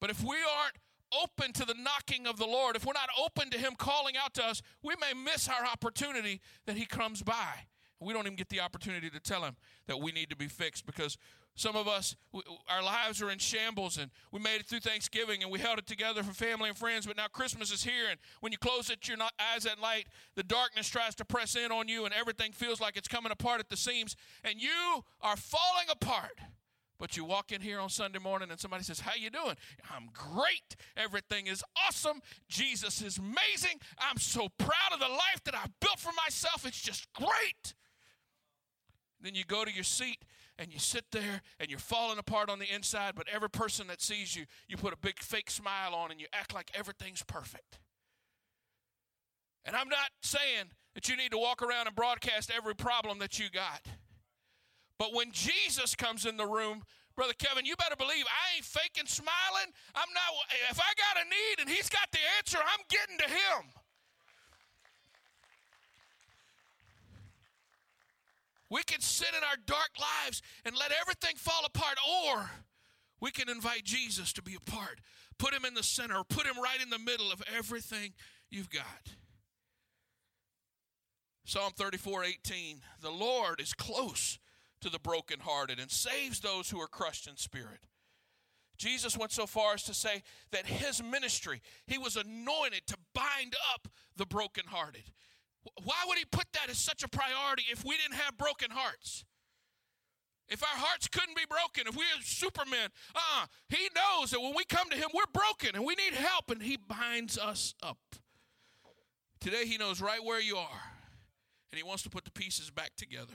[0.00, 0.76] But if we aren't
[1.22, 4.34] open to the knocking of the Lord, if we're not open to Him calling out
[4.34, 7.66] to us, we may miss our opportunity that He comes by.
[8.00, 9.56] We don't even get the opportunity to tell Him
[9.86, 11.16] that we need to be fixed because
[11.54, 15.42] some of us, we, our lives are in shambles, and we made it through Thanksgiving
[15.42, 17.06] and we held it together for family and friends.
[17.06, 20.42] But now Christmas is here, and when you close it, your eyes at night, the
[20.42, 23.70] darkness tries to press in on you, and everything feels like it's coming apart at
[23.70, 26.38] the seams, and you are falling apart.
[26.98, 29.56] But you walk in here on Sunday morning and somebody says, "How you doing?"
[29.90, 30.76] I'm great.
[30.96, 32.22] Everything is awesome.
[32.48, 33.80] Jesus is amazing.
[33.98, 36.64] I'm so proud of the life that I built for myself.
[36.64, 37.74] It's just great.
[39.20, 40.24] Then you go to your seat
[40.58, 44.00] and you sit there and you're falling apart on the inside, but every person that
[44.00, 47.78] sees you, you put a big fake smile on and you act like everything's perfect.
[49.64, 53.38] And I'm not saying that you need to walk around and broadcast every problem that
[53.38, 53.86] you got.
[54.98, 56.82] But when Jesus comes in the room,
[57.16, 59.72] Brother Kevin, you better believe I ain't faking smiling.
[59.94, 60.22] I'm not,
[60.70, 63.72] if I got a need and he's got the answer, I'm getting to him.
[68.68, 72.50] We can sit in our dark lives and let everything fall apart, or
[73.20, 75.00] we can invite Jesus to be a part.
[75.38, 78.12] Put him in the center, put him right in the middle of everything
[78.50, 79.14] you've got.
[81.44, 82.80] Psalm 34 18.
[83.00, 84.38] The Lord is close
[84.80, 87.80] to the brokenhearted and saves those who are crushed in spirit.
[88.76, 93.54] Jesus went so far as to say that his ministry, he was anointed to bind
[93.74, 95.04] up the brokenhearted.
[95.82, 99.24] Why would he put that as such a priority if we didn't have broken hearts?
[100.48, 104.54] If our hearts couldn't be broken, if we are supermen, uh, he knows that when
[104.54, 107.98] we come to him, we're broken and we need help, and he binds us up.
[109.40, 110.82] Today, he knows right where you are,
[111.72, 113.34] and he wants to put the pieces back together.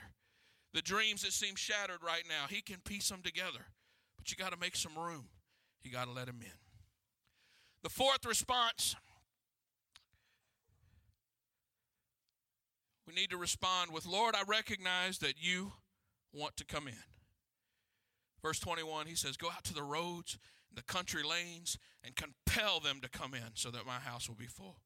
[0.74, 3.66] The dreams that seem shattered right now, he can piece them together,
[4.18, 5.26] but you got to make some room.
[5.84, 6.52] You got to let him in.
[7.84, 8.96] The fourth response
[13.08, 15.74] we need to respond with, Lord, I recognize that you
[16.34, 16.94] want to come in.
[18.42, 20.38] Verse 21, he says, Go out to the roads,
[20.74, 24.48] the country lanes, and compel them to come in so that my house will be
[24.48, 24.78] full.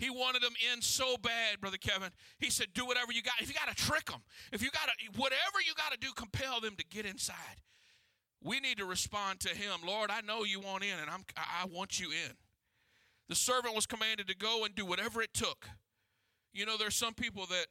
[0.00, 2.10] He wanted them in so bad, Brother Kevin.
[2.38, 3.34] He said, Do whatever you got.
[3.40, 6.12] If you got to trick them, if you got to, whatever you got to do,
[6.16, 7.62] compel them to get inside.
[8.42, 9.80] We need to respond to him.
[9.86, 12.32] Lord, I know you want in, and I'm, I want you in.
[13.28, 15.68] The servant was commanded to go and do whatever it took
[16.52, 17.66] you know, there's some people that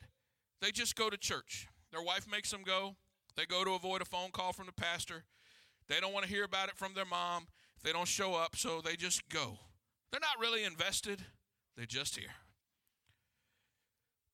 [0.61, 1.67] they just go to church.
[1.91, 2.95] Their wife makes them go.
[3.35, 5.23] They go to avoid a phone call from the pastor.
[5.87, 7.47] They don't want to hear about it from their mom
[7.81, 9.57] they don't show up, so they just go.
[10.11, 11.23] They're not really invested,
[11.79, 12.35] they're just here.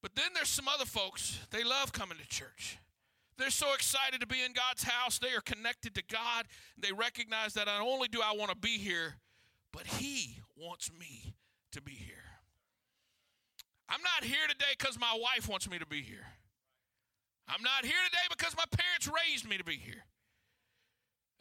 [0.01, 2.79] But then there's some other folks, they love coming to church.
[3.37, 5.19] They're so excited to be in God's house.
[5.19, 6.45] They are connected to God.
[6.77, 9.15] They recognize that not only do I want to be here,
[9.71, 11.35] but He wants me
[11.73, 12.15] to be here.
[13.89, 16.25] I'm not here today because my wife wants me to be here.
[17.47, 20.05] I'm not here today because my parents raised me to be here.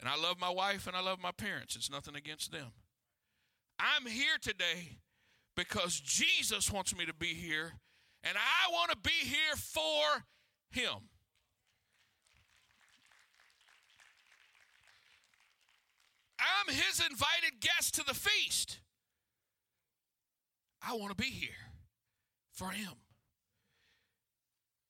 [0.01, 1.77] And I love my wife and I love my parents.
[1.77, 2.73] It's nothing against them.
[3.79, 4.99] I'm here today
[5.57, 7.73] because Jesus wants me to be here,
[8.23, 10.25] and I want to be here for
[10.71, 11.09] Him.
[16.38, 18.81] I'm His invited guest to the feast.
[20.87, 21.51] I want to be here
[22.53, 22.93] for him.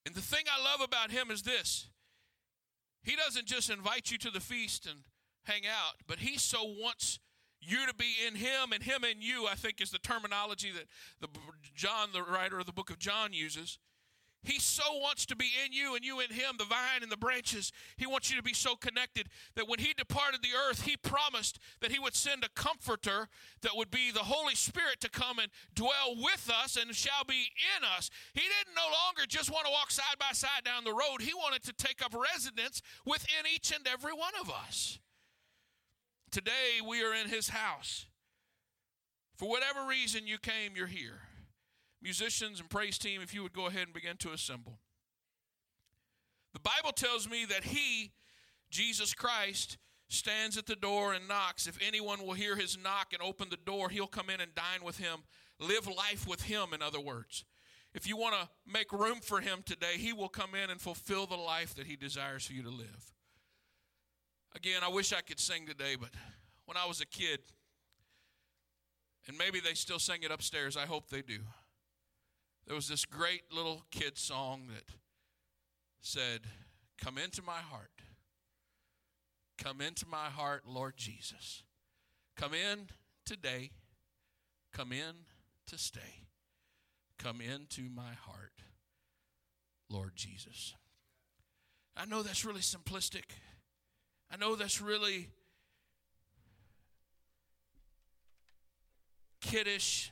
[0.06, 1.88] And the thing I love about him is this
[3.02, 5.00] he doesn't just invite you to the feast and
[5.44, 7.18] hang out, but he so wants
[7.66, 10.86] you to be in him and him in you, I think is the terminology that
[11.20, 11.28] the
[11.74, 13.78] John, the writer of the book of John, uses.
[14.44, 17.16] He so wants to be in you and you in him, the vine and the
[17.16, 17.72] branches.
[17.96, 21.58] He wants you to be so connected that when he departed the earth, he promised
[21.80, 23.28] that he would send a comforter
[23.62, 27.48] that would be the Holy Spirit to come and dwell with us and shall be
[27.76, 28.10] in us.
[28.34, 31.32] He didn't no longer just want to walk side by side down the road, he
[31.32, 34.98] wanted to take up residence within each and every one of us.
[36.34, 38.06] Today, we are in his house.
[39.36, 41.20] For whatever reason you came, you're here
[42.02, 44.80] musicians and praise team, if you would go ahead and begin to assemble.
[46.52, 48.12] The Bible tells me that He,
[48.68, 49.78] Jesus Christ,
[50.08, 51.68] stands at the door and knocks.
[51.68, 54.84] If anyone will hear his knock and open the door, he'll come in and dine
[54.84, 55.20] with him,
[55.60, 57.44] live life with him, in other words.
[57.94, 61.26] If you want to make room for him today, he will come in and fulfill
[61.26, 63.13] the life that he desires for you to live.
[64.54, 66.10] Again, I wish I could sing today, but
[66.66, 67.40] when I was a kid,
[69.26, 70.76] And maybe they still sing it upstairs.
[70.76, 71.38] I hope they do.
[72.66, 74.84] There was this great little kid song that
[76.00, 76.40] said,
[76.98, 77.90] Come into my heart.
[79.56, 81.62] Come into my heart, Lord Jesus.
[82.36, 82.88] Come in
[83.24, 83.70] today.
[84.72, 85.14] Come in
[85.68, 86.26] to stay.
[87.18, 88.52] Come into my heart,
[89.88, 90.74] Lord Jesus.
[91.96, 93.24] I know that's really simplistic.
[94.34, 95.28] I know that's really
[99.40, 100.10] kiddish.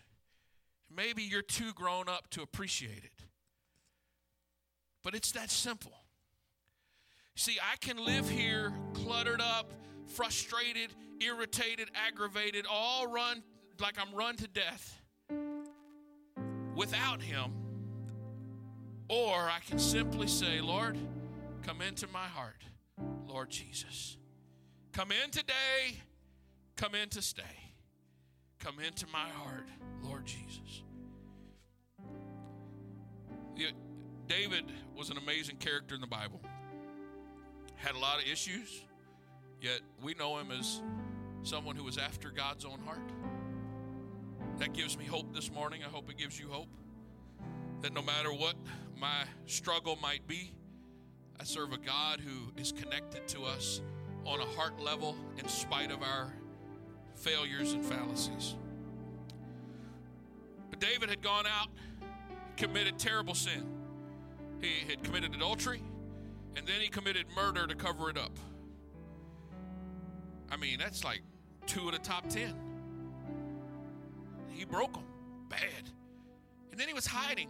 [0.94, 3.24] Maybe you're too grown up to appreciate it.
[5.02, 6.04] But it's that simple.
[7.34, 9.72] See, I can live here cluttered up,
[10.06, 13.42] frustrated, irritated, aggravated, all run
[13.80, 15.02] like I'm run to death
[16.76, 17.50] without Him.
[19.08, 20.96] Or I can simply say, Lord,
[21.66, 22.62] come into my heart,
[23.32, 24.18] Lord Jesus.
[24.92, 25.96] Come in today,
[26.76, 27.42] come in to stay.
[28.58, 29.66] Come into my heart,
[30.02, 30.82] Lord Jesus.
[34.28, 34.64] David
[34.96, 36.40] was an amazing character in the Bible.
[37.76, 38.82] Had a lot of issues,
[39.60, 40.80] yet we know him as
[41.42, 43.10] someone who was after God's own heart.
[44.58, 45.82] That gives me hope this morning.
[45.82, 46.68] I hope it gives you hope.
[47.80, 48.54] That no matter what
[48.96, 50.52] my struggle might be,
[51.40, 53.80] I serve a God who is connected to us
[54.24, 56.32] on a heart level in spite of our
[57.16, 58.56] failures and fallacies.
[60.70, 61.68] But David had gone out,
[62.56, 63.66] committed terrible sin.
[64.60, 65.82] He had committed adultery,
[66.56, 68.38] and then he committed murder to cover it up.
[70.50, 71.22] I mean, that's like
[71.66, 72.54] two of the top ten.
[74.50, 75.04] He broke them
[75.48, 75.90] bad.
[76.70, 77.48] And then he was hiding,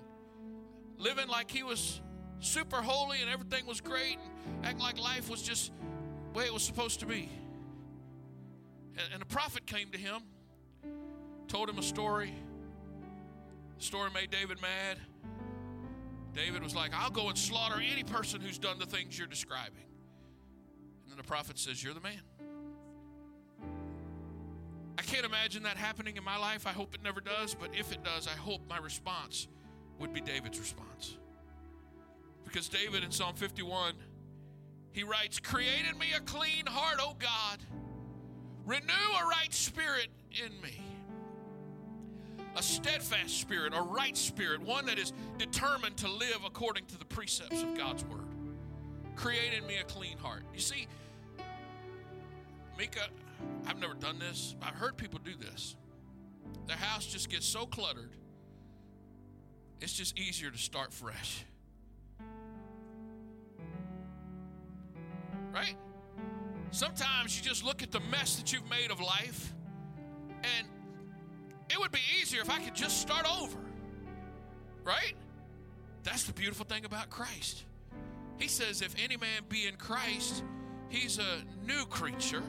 [0.97, 2.01] living like he was
[2.43, 5.73] super holy and everything was great, and acting like life was just
[6.33, 7.29] the way it was supposed to be.
[8.99, 10.23] And, and a prophet came to him,
[11.49, 12.35] told him a story.
[13.79, 14.99] The story made David mad.
[16.35, 19.85] David was like, I'll go and slaughter any person who's done the things you're describing.
[21.03, 22.21] And then the prophet says, You're the man.
[24.99, 26.67] I can't imagine that happening in my life.
[26.67, 29.49] I hope it never does, but if it does, I hope my response
[29.99, 31.19] would be David's response.
[32.53, 33.95] Because David in Psalm 51,
[34.91, 37.61] he writes, Create in me a clean heart, O God.
[38.67, 40.09] Renew a right spirit
[40.45, 40.79] in me.
[42.55, 47.07] A steadfast spirit, a right spirit, one that is determined to live according to the
[47.07, 48.29] precepts of God's word.
[49.17, 50.43] Create in me a clean heart.
[50.53, 50.87] You see,
[52.77, 53.09] Mika,
[53.67, 54.57] I've never done this.
[54.61, 55.75] I've heard people do this.
[56.67, 58.11] Their house just gets so cluttered,
[59.81, 61.47] it's just easier to start fresh.
[65.53, 65.77] Right?
[66.71, 69.53] Sometimes you just look at the mess that you've made of life,
[70.43, 70.67] and
[71.71, 73.59] it would be easier if I could just start over.
[74.85, 75.15] Right?
[76.03, 77.65] That's the beautiful thing about Christ.
[78.39, 80.43] He says, if any man be in Christ,
[80.89, 82.43] he's a new creature.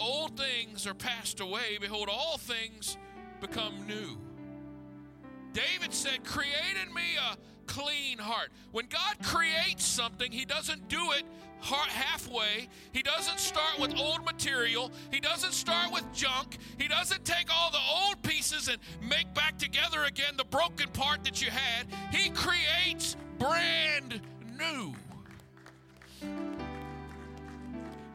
[0.00, 1.78] Old things are passed away.
[1.80, 2.96] Behold, all things
[3.40, 4.18] become new.
[5.52, 8.50] David said, Create in me a clean heart.
[8.72, 11.24] When God creates something, He doesn't do it
[11.62, 12.68] halfway.
[12.92, 14.90] He doesn't start with old material.
[15.10, 16.58] He doesn't start with junk.
[16.78, 21.24] He doesn't take all the old pieces and make back together again the broken part
[21.24, 21.86] that you had.
[22.10, 24.20] He creates brand
[24.58, 24.94] new.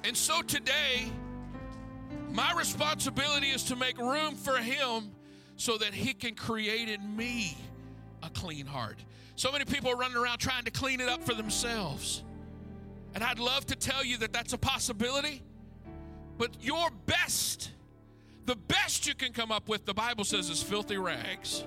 [0.03, 1.11] And so today,
[2.31, 5.11] my responsibility is to make room for Him
[5.55, 7.57] so that He can create in me
[8.23, 8.97] a clean heart.
[9.35, 12.23] So many people are running around trying to clean it up for themselves.
[13.18, 15.41] And I'd love to tell you that that's a possibility,
[16.38, 17.72] but your best,
[18.45, 21.63] the best you can come up with, the Bible says, is filthy rags.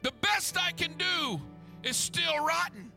[0.00, 1.42] The best I can do
[1.82, 2.90] is still rotten.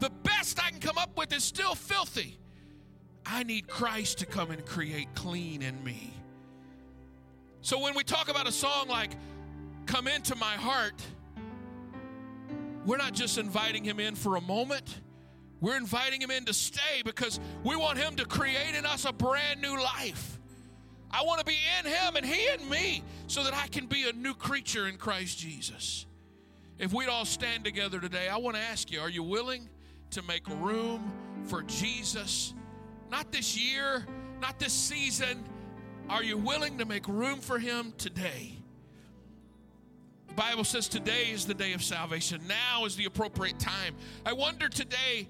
[0.00, 2.36] The best I can come up with is still filthy.
[3.24, 6.14] I need Christ to come and create clean in me.
[7.60, 9.12] So when we talk about a song like
[9.86, 11.00] Come Into My Heart,
[12.84, 15.00] we're not just inviting Him in for a moment.
[15.60, 19.12] We're inviting him in to stay because we want him to create in us a
[19.12, 20.38] brand new life.
[21.10, 24.08] I want to be in him and he in me so that I can be
[24.08, 26.04] a new creature in Christ Jesus.
[26.78, 29.68] If we'd all stand together today, I want to ask you are you willing
[30.10, 31.10] to make room
[31.44, 32.52] for Jesus?
[33.10, 34.06] Not this year,
[34.40, 35.44] not this season.
[36.08, 38.52] Are you willing to make room for him today?
[40.28, 42.42] The Bible says today is the day of salvation.
[42.46, 43.94] Now is the appropriate time.
[44.24, 45.28] I wonder today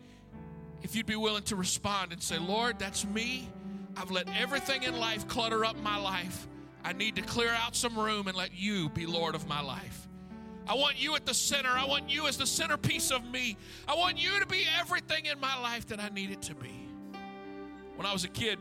[0.86, 3.48] if you'd be willing to respond and say, Lord, that's me.
[3.96, 6.46] I've let everything in life clutter up my life.
[6.84, 10.06] I need to clear out some room and let you be Lord of my life.
[10.68, 11.70] I want you at the center.
[11.70, 13.56] I want you as the centerpiece of me.
[13.88, 16.70] I want you to be everything in my life that I need it to be.
[17.96, 18.60] When I was a kid,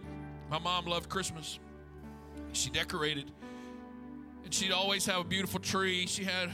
[0.50, 1.60] my mom loved Christmas.
[2.54, 3.32] She decorated,
[4.44, 6.08] and she'd always have a beautiful tree.
[6.08, 6.50] She had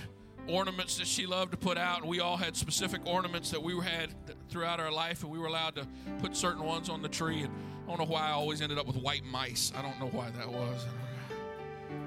[0.51, 3.73] ornaments that she loved to put out, and we all had specific ornaments that we
[3.79, 4.09] had
[4.49, 5.87] throughout our life, and we were allowed to
[6.19, 7.41] put certain ones on the tree.
[7.41, 7.53] And
[7.85, 9.71] I don't know why I always ended up with white mice.
[9.75, 10.85] I don't know why that was.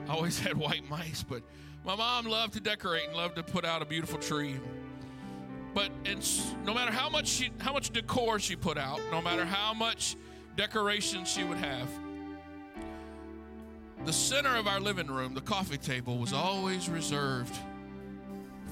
[0.09, 1.42] I always had white mice, but
[1.84, 4.59] my mom loved to decorate and loved to put out a beautiful tree.
[5.74, 5.90] But
[6.64, 10.16] no matter how much she, how much decor she put out, no matter how much
[10.57, 11.88] decoration she would have,
[14.05, 17.59] the center of our living room, the coffee table, was always reserved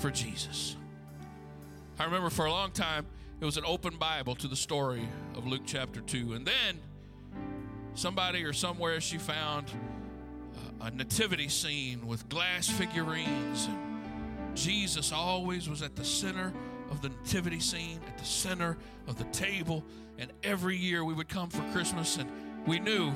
[0.03, 0.74] for Jesus.
[1.96, 3.07] I remember for a long time
[3.40, 6.32] it was an open Bible to the story of Luke chapter 2.
[6.32, 6.80] And then
[7.94, 9.70] somebody or somewhere she found
[10.80, 13.66] a nativity scene with glass figurines.
[13.66, 16.53] And Jesus always was at the center
[16.90, 19.84] of the nativity scene, at the center of the table.
[20.18, 22.28] And every year we would come for Christmas and
[22.66, 23.12] we knew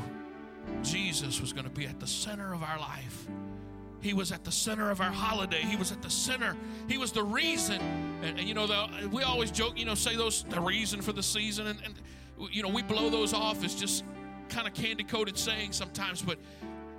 [0.84, 3.26] Jesus was going to be at the center of our life.
[4.06, 5.62] He was at the center of our holiday.
[5.62, 6.56] He was at the center.
[6.88, 7.80] He was the reason.
[8.22, 11.12] And, and you know, the, we always joke, you know, say those, the reason for
[11.12, 11.66] the season.
[11.66, 11.94] And, and
[12.52, 14.04] you know, we blow those off as just
[14.48, 16.22] kind of candy coated saying sometimes.
[16.22, 16.38] But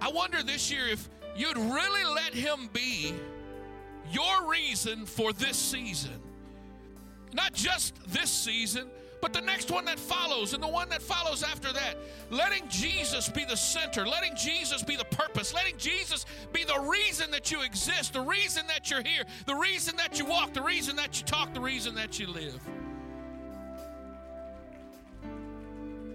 [0.02, 3.14] I wonder this year if you'd really let Him be
[4.12, 6.20] your reason for this season.
[7.32, 8.90] Not just this season,
[9.22, 11.96] but the next one that follows and the one that follows after that.
[12.30, 17.32] Letting Jesus be the center, letting Jesus be the purpose, letting Jesus be the reason
[17.32, 20.96] that you exist, the reason that you're here, the reason that you walk, the reason
[20.98, 22.60] that you talk, the reason that you live.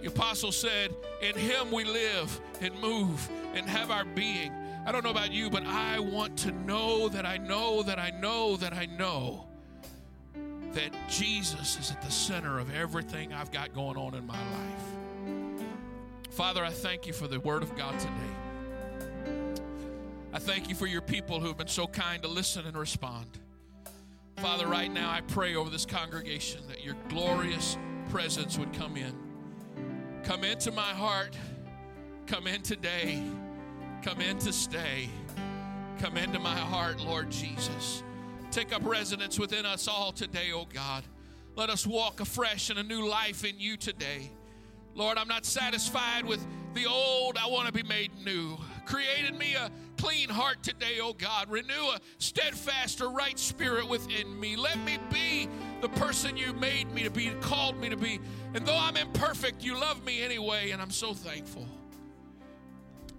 [0.00, 4.52] The apostle said, In him we live and move and have our being.
[4.84, 8.10] I don't know about you, but I want to know that I know that I
[8.10, 9.46] know that I know
[10.74, 14.84] that Jesus is at the center of everything I've got going on in my life.
[16.30, 19.32] Father, I thank you for the word of God today.
[20.32, 23.26] I thank you for your people who have been so kind to listen and respond.
[24.38, 27.76] Father, right now I pray over this congregation that your glorious
[28.08, 29.14] presence would come in.
[30.24, 31.36] Come into my heart.
[32.26, 33.22] Come in today.
[34.02, 35.10] Come in to stay.
[35.98, 38.02] Come into my heart, Lord Jesus.
[38.52, 41.04] Take up residence within us all today, oh God.
[41.56, 44.30] Let us walk afresh in a new life in you today.
[44.94, 47.38] Lord, I'm not satisfied with the old.
[47.38, 48.58] I want to be made new.
[48.84, 51.50] Created me a clean heart today, oh God.
[51.50, 54.54] Renew a steadfast or right spirit within me.
[54.54, 55.48] Let me be
[55.80, 58.20] the person you made me to be, called me to be.
[58.52, 61.66] And though I'm imperfect, you love me anyway, and I'm so thankful.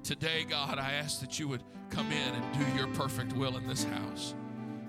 [0.03, 3.65] Today, God, I ask that you would come in and do your perfect will in
[3.65, 4.35] this house.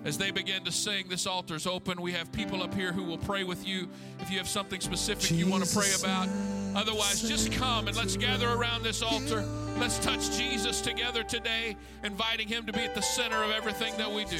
[0.05, 1.99] As they begin to sing, this altar's open.
[1.99, 3.87] We have people up here who will pray with you
[4.19, 6.29] if you have something specific you want to pray about.
[6.75, 9.41] Otherwise, just come and let's gather around this altar.
[9.79, 14.11] Let's touch Jesus together today, inviting him to be at the center of everything that
[14.11, 14.37] we do.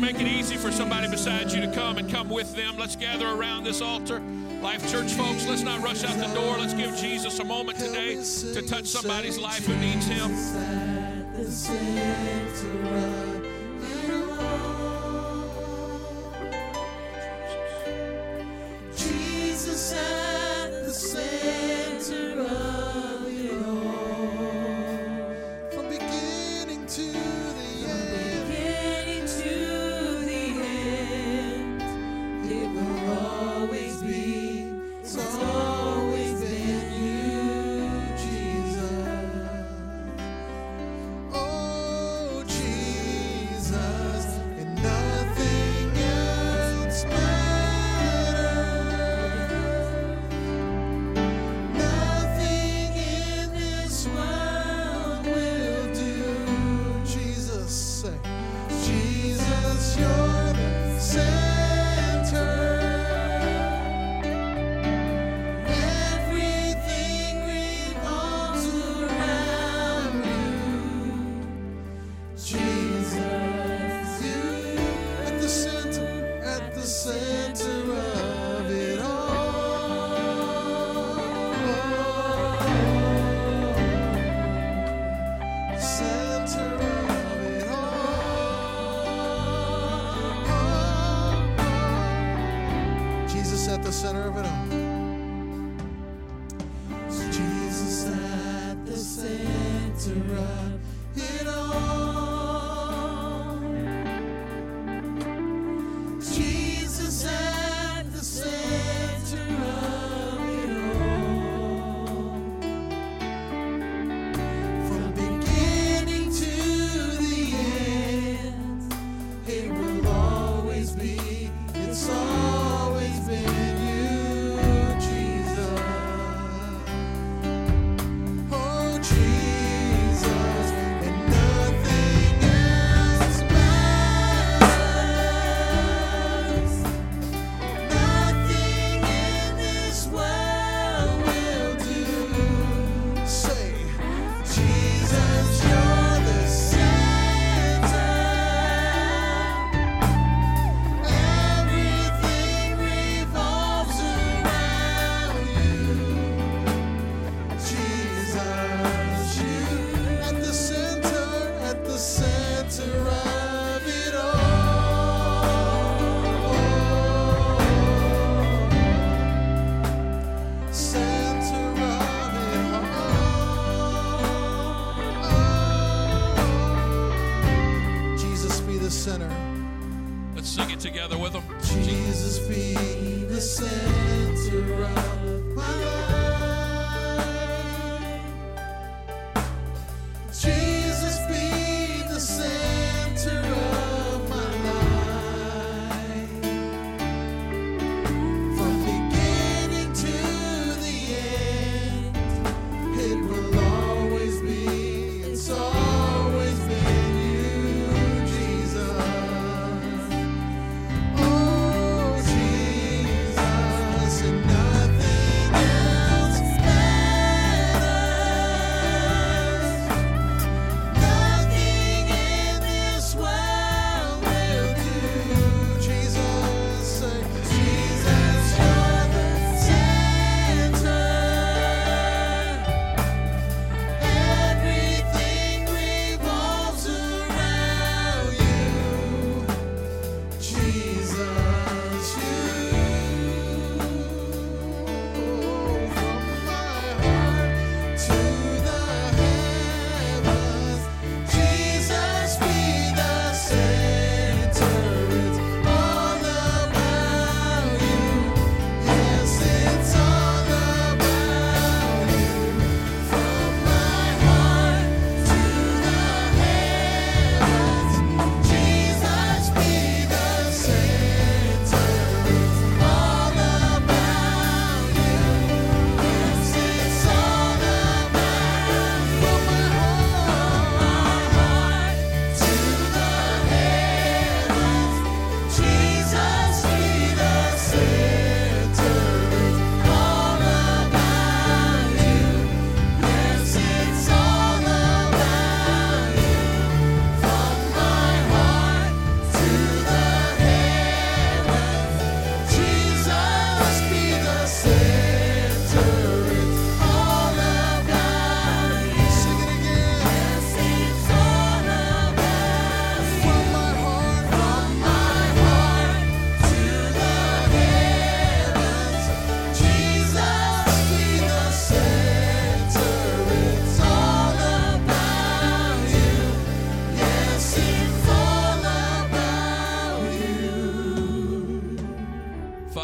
[0.00, 2.76] Make it easy for somebody beside you to come and come with them?
[2.78, 4.20] Let's gather around this altar.
[4.62, 6.56] Life Church folks, let's not rush out the door.
[6.58, 10.30] Let's give Jesus a moment today to touch somebody's life who needs him.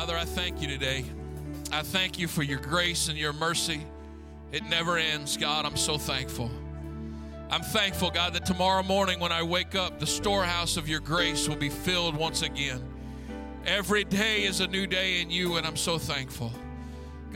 [0.06, 1.04] Father, I thank you today.
[1.72, 3.84] I thank you for your grace and your mercy.
[4.52, 5.66] It never ends, God.
[5.66, 6.48] I'm so thankful.
[7.50, 11.48] I'm thankful, God, that tomorrow morning when I wake up, the storehouse of your grace
[11.48, 12.88] will be filled once again.
[13.66, 16.52] Every day is a new day in you, and I'm so thankful.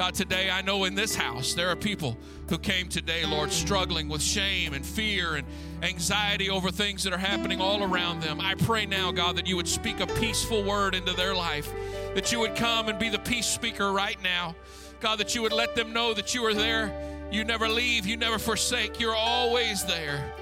[0.01, 2.17] God, today I know in this house there are people
[2.49, 5.47] who came today, Lord, struggling with shame and fear and
[5.83, 8.41] anxiety over things that are happening all around them.
[8.41, 11.71] I pray now, God, that you would speak a peaceful word into their life,
[12.15, 14.57] that you would come and be the peace speaker right now.
[15.01, 17.29] God, that you would let them know that you are there.
[17.31, 20.33] You never leave, you never forsake, you're always there.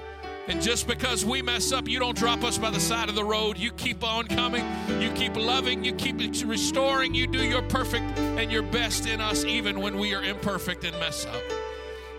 [0.47, 3.23] And just because we mess up, you don't drop us by the side of the
[3.23, 3.57] road.
[3.57, 4.65] You keep on coming.
[4.99, 5.83] You keep loving.
[5.83, 7.13] You keep restoring.
[7.13, 10.97] You do your perfect and your best in us, even when we are imperfect and
[10.99, 11.43] mess up.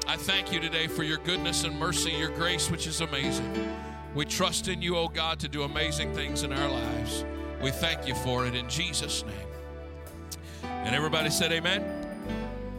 [0.07, 3.77] I thank you today for your goodness and mercy, your grace, which is amazing.
[4.15, 7.25] We trust in you, O God, to do amazing things in our lives.
[7.63, 10.71] We thank you for it in Jesus' name.
[10.85, 11.85] And everybody said, Amen.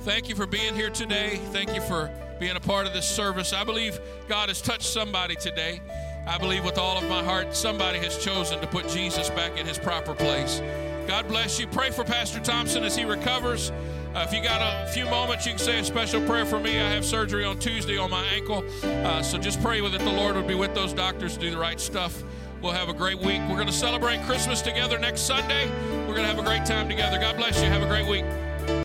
[0.02, 1.40] Thank you for being here today.
[1.52, 2.10] Thank you for
[2.42, 3.54] being a part of this service.
[3.54, 5.80] I believe God has touched somebody today.
[6.28, 9.68] I believe with all of my heart, somebody has chosen to put Jesus back in
[9.68, 10.60] his proper place.
[11.08, 11.68] God bless you.
[11.68, 13.70] Pray for Pastor Thompson as he recovers.
[13.70, 16.80] Uh, if you got a few moments, you can say a special prayer for me.
[16.80, 18.66] I have surgery on Tuesday on my ankle.
[18.84, 21.52] Uh, so just pray with that the Lord would be with those doctors to do
[21.52, 22.24] the right stuff.
[22.60, 23.42] We'll have a great week.
[23.42, 25.70] We're going to celebrate Christmas together next Sunday.
[26.08, 27.20] We're going to have a great time together.
[27.20, 27.70] God bless you.
[27.70, 28.26] Have a great week.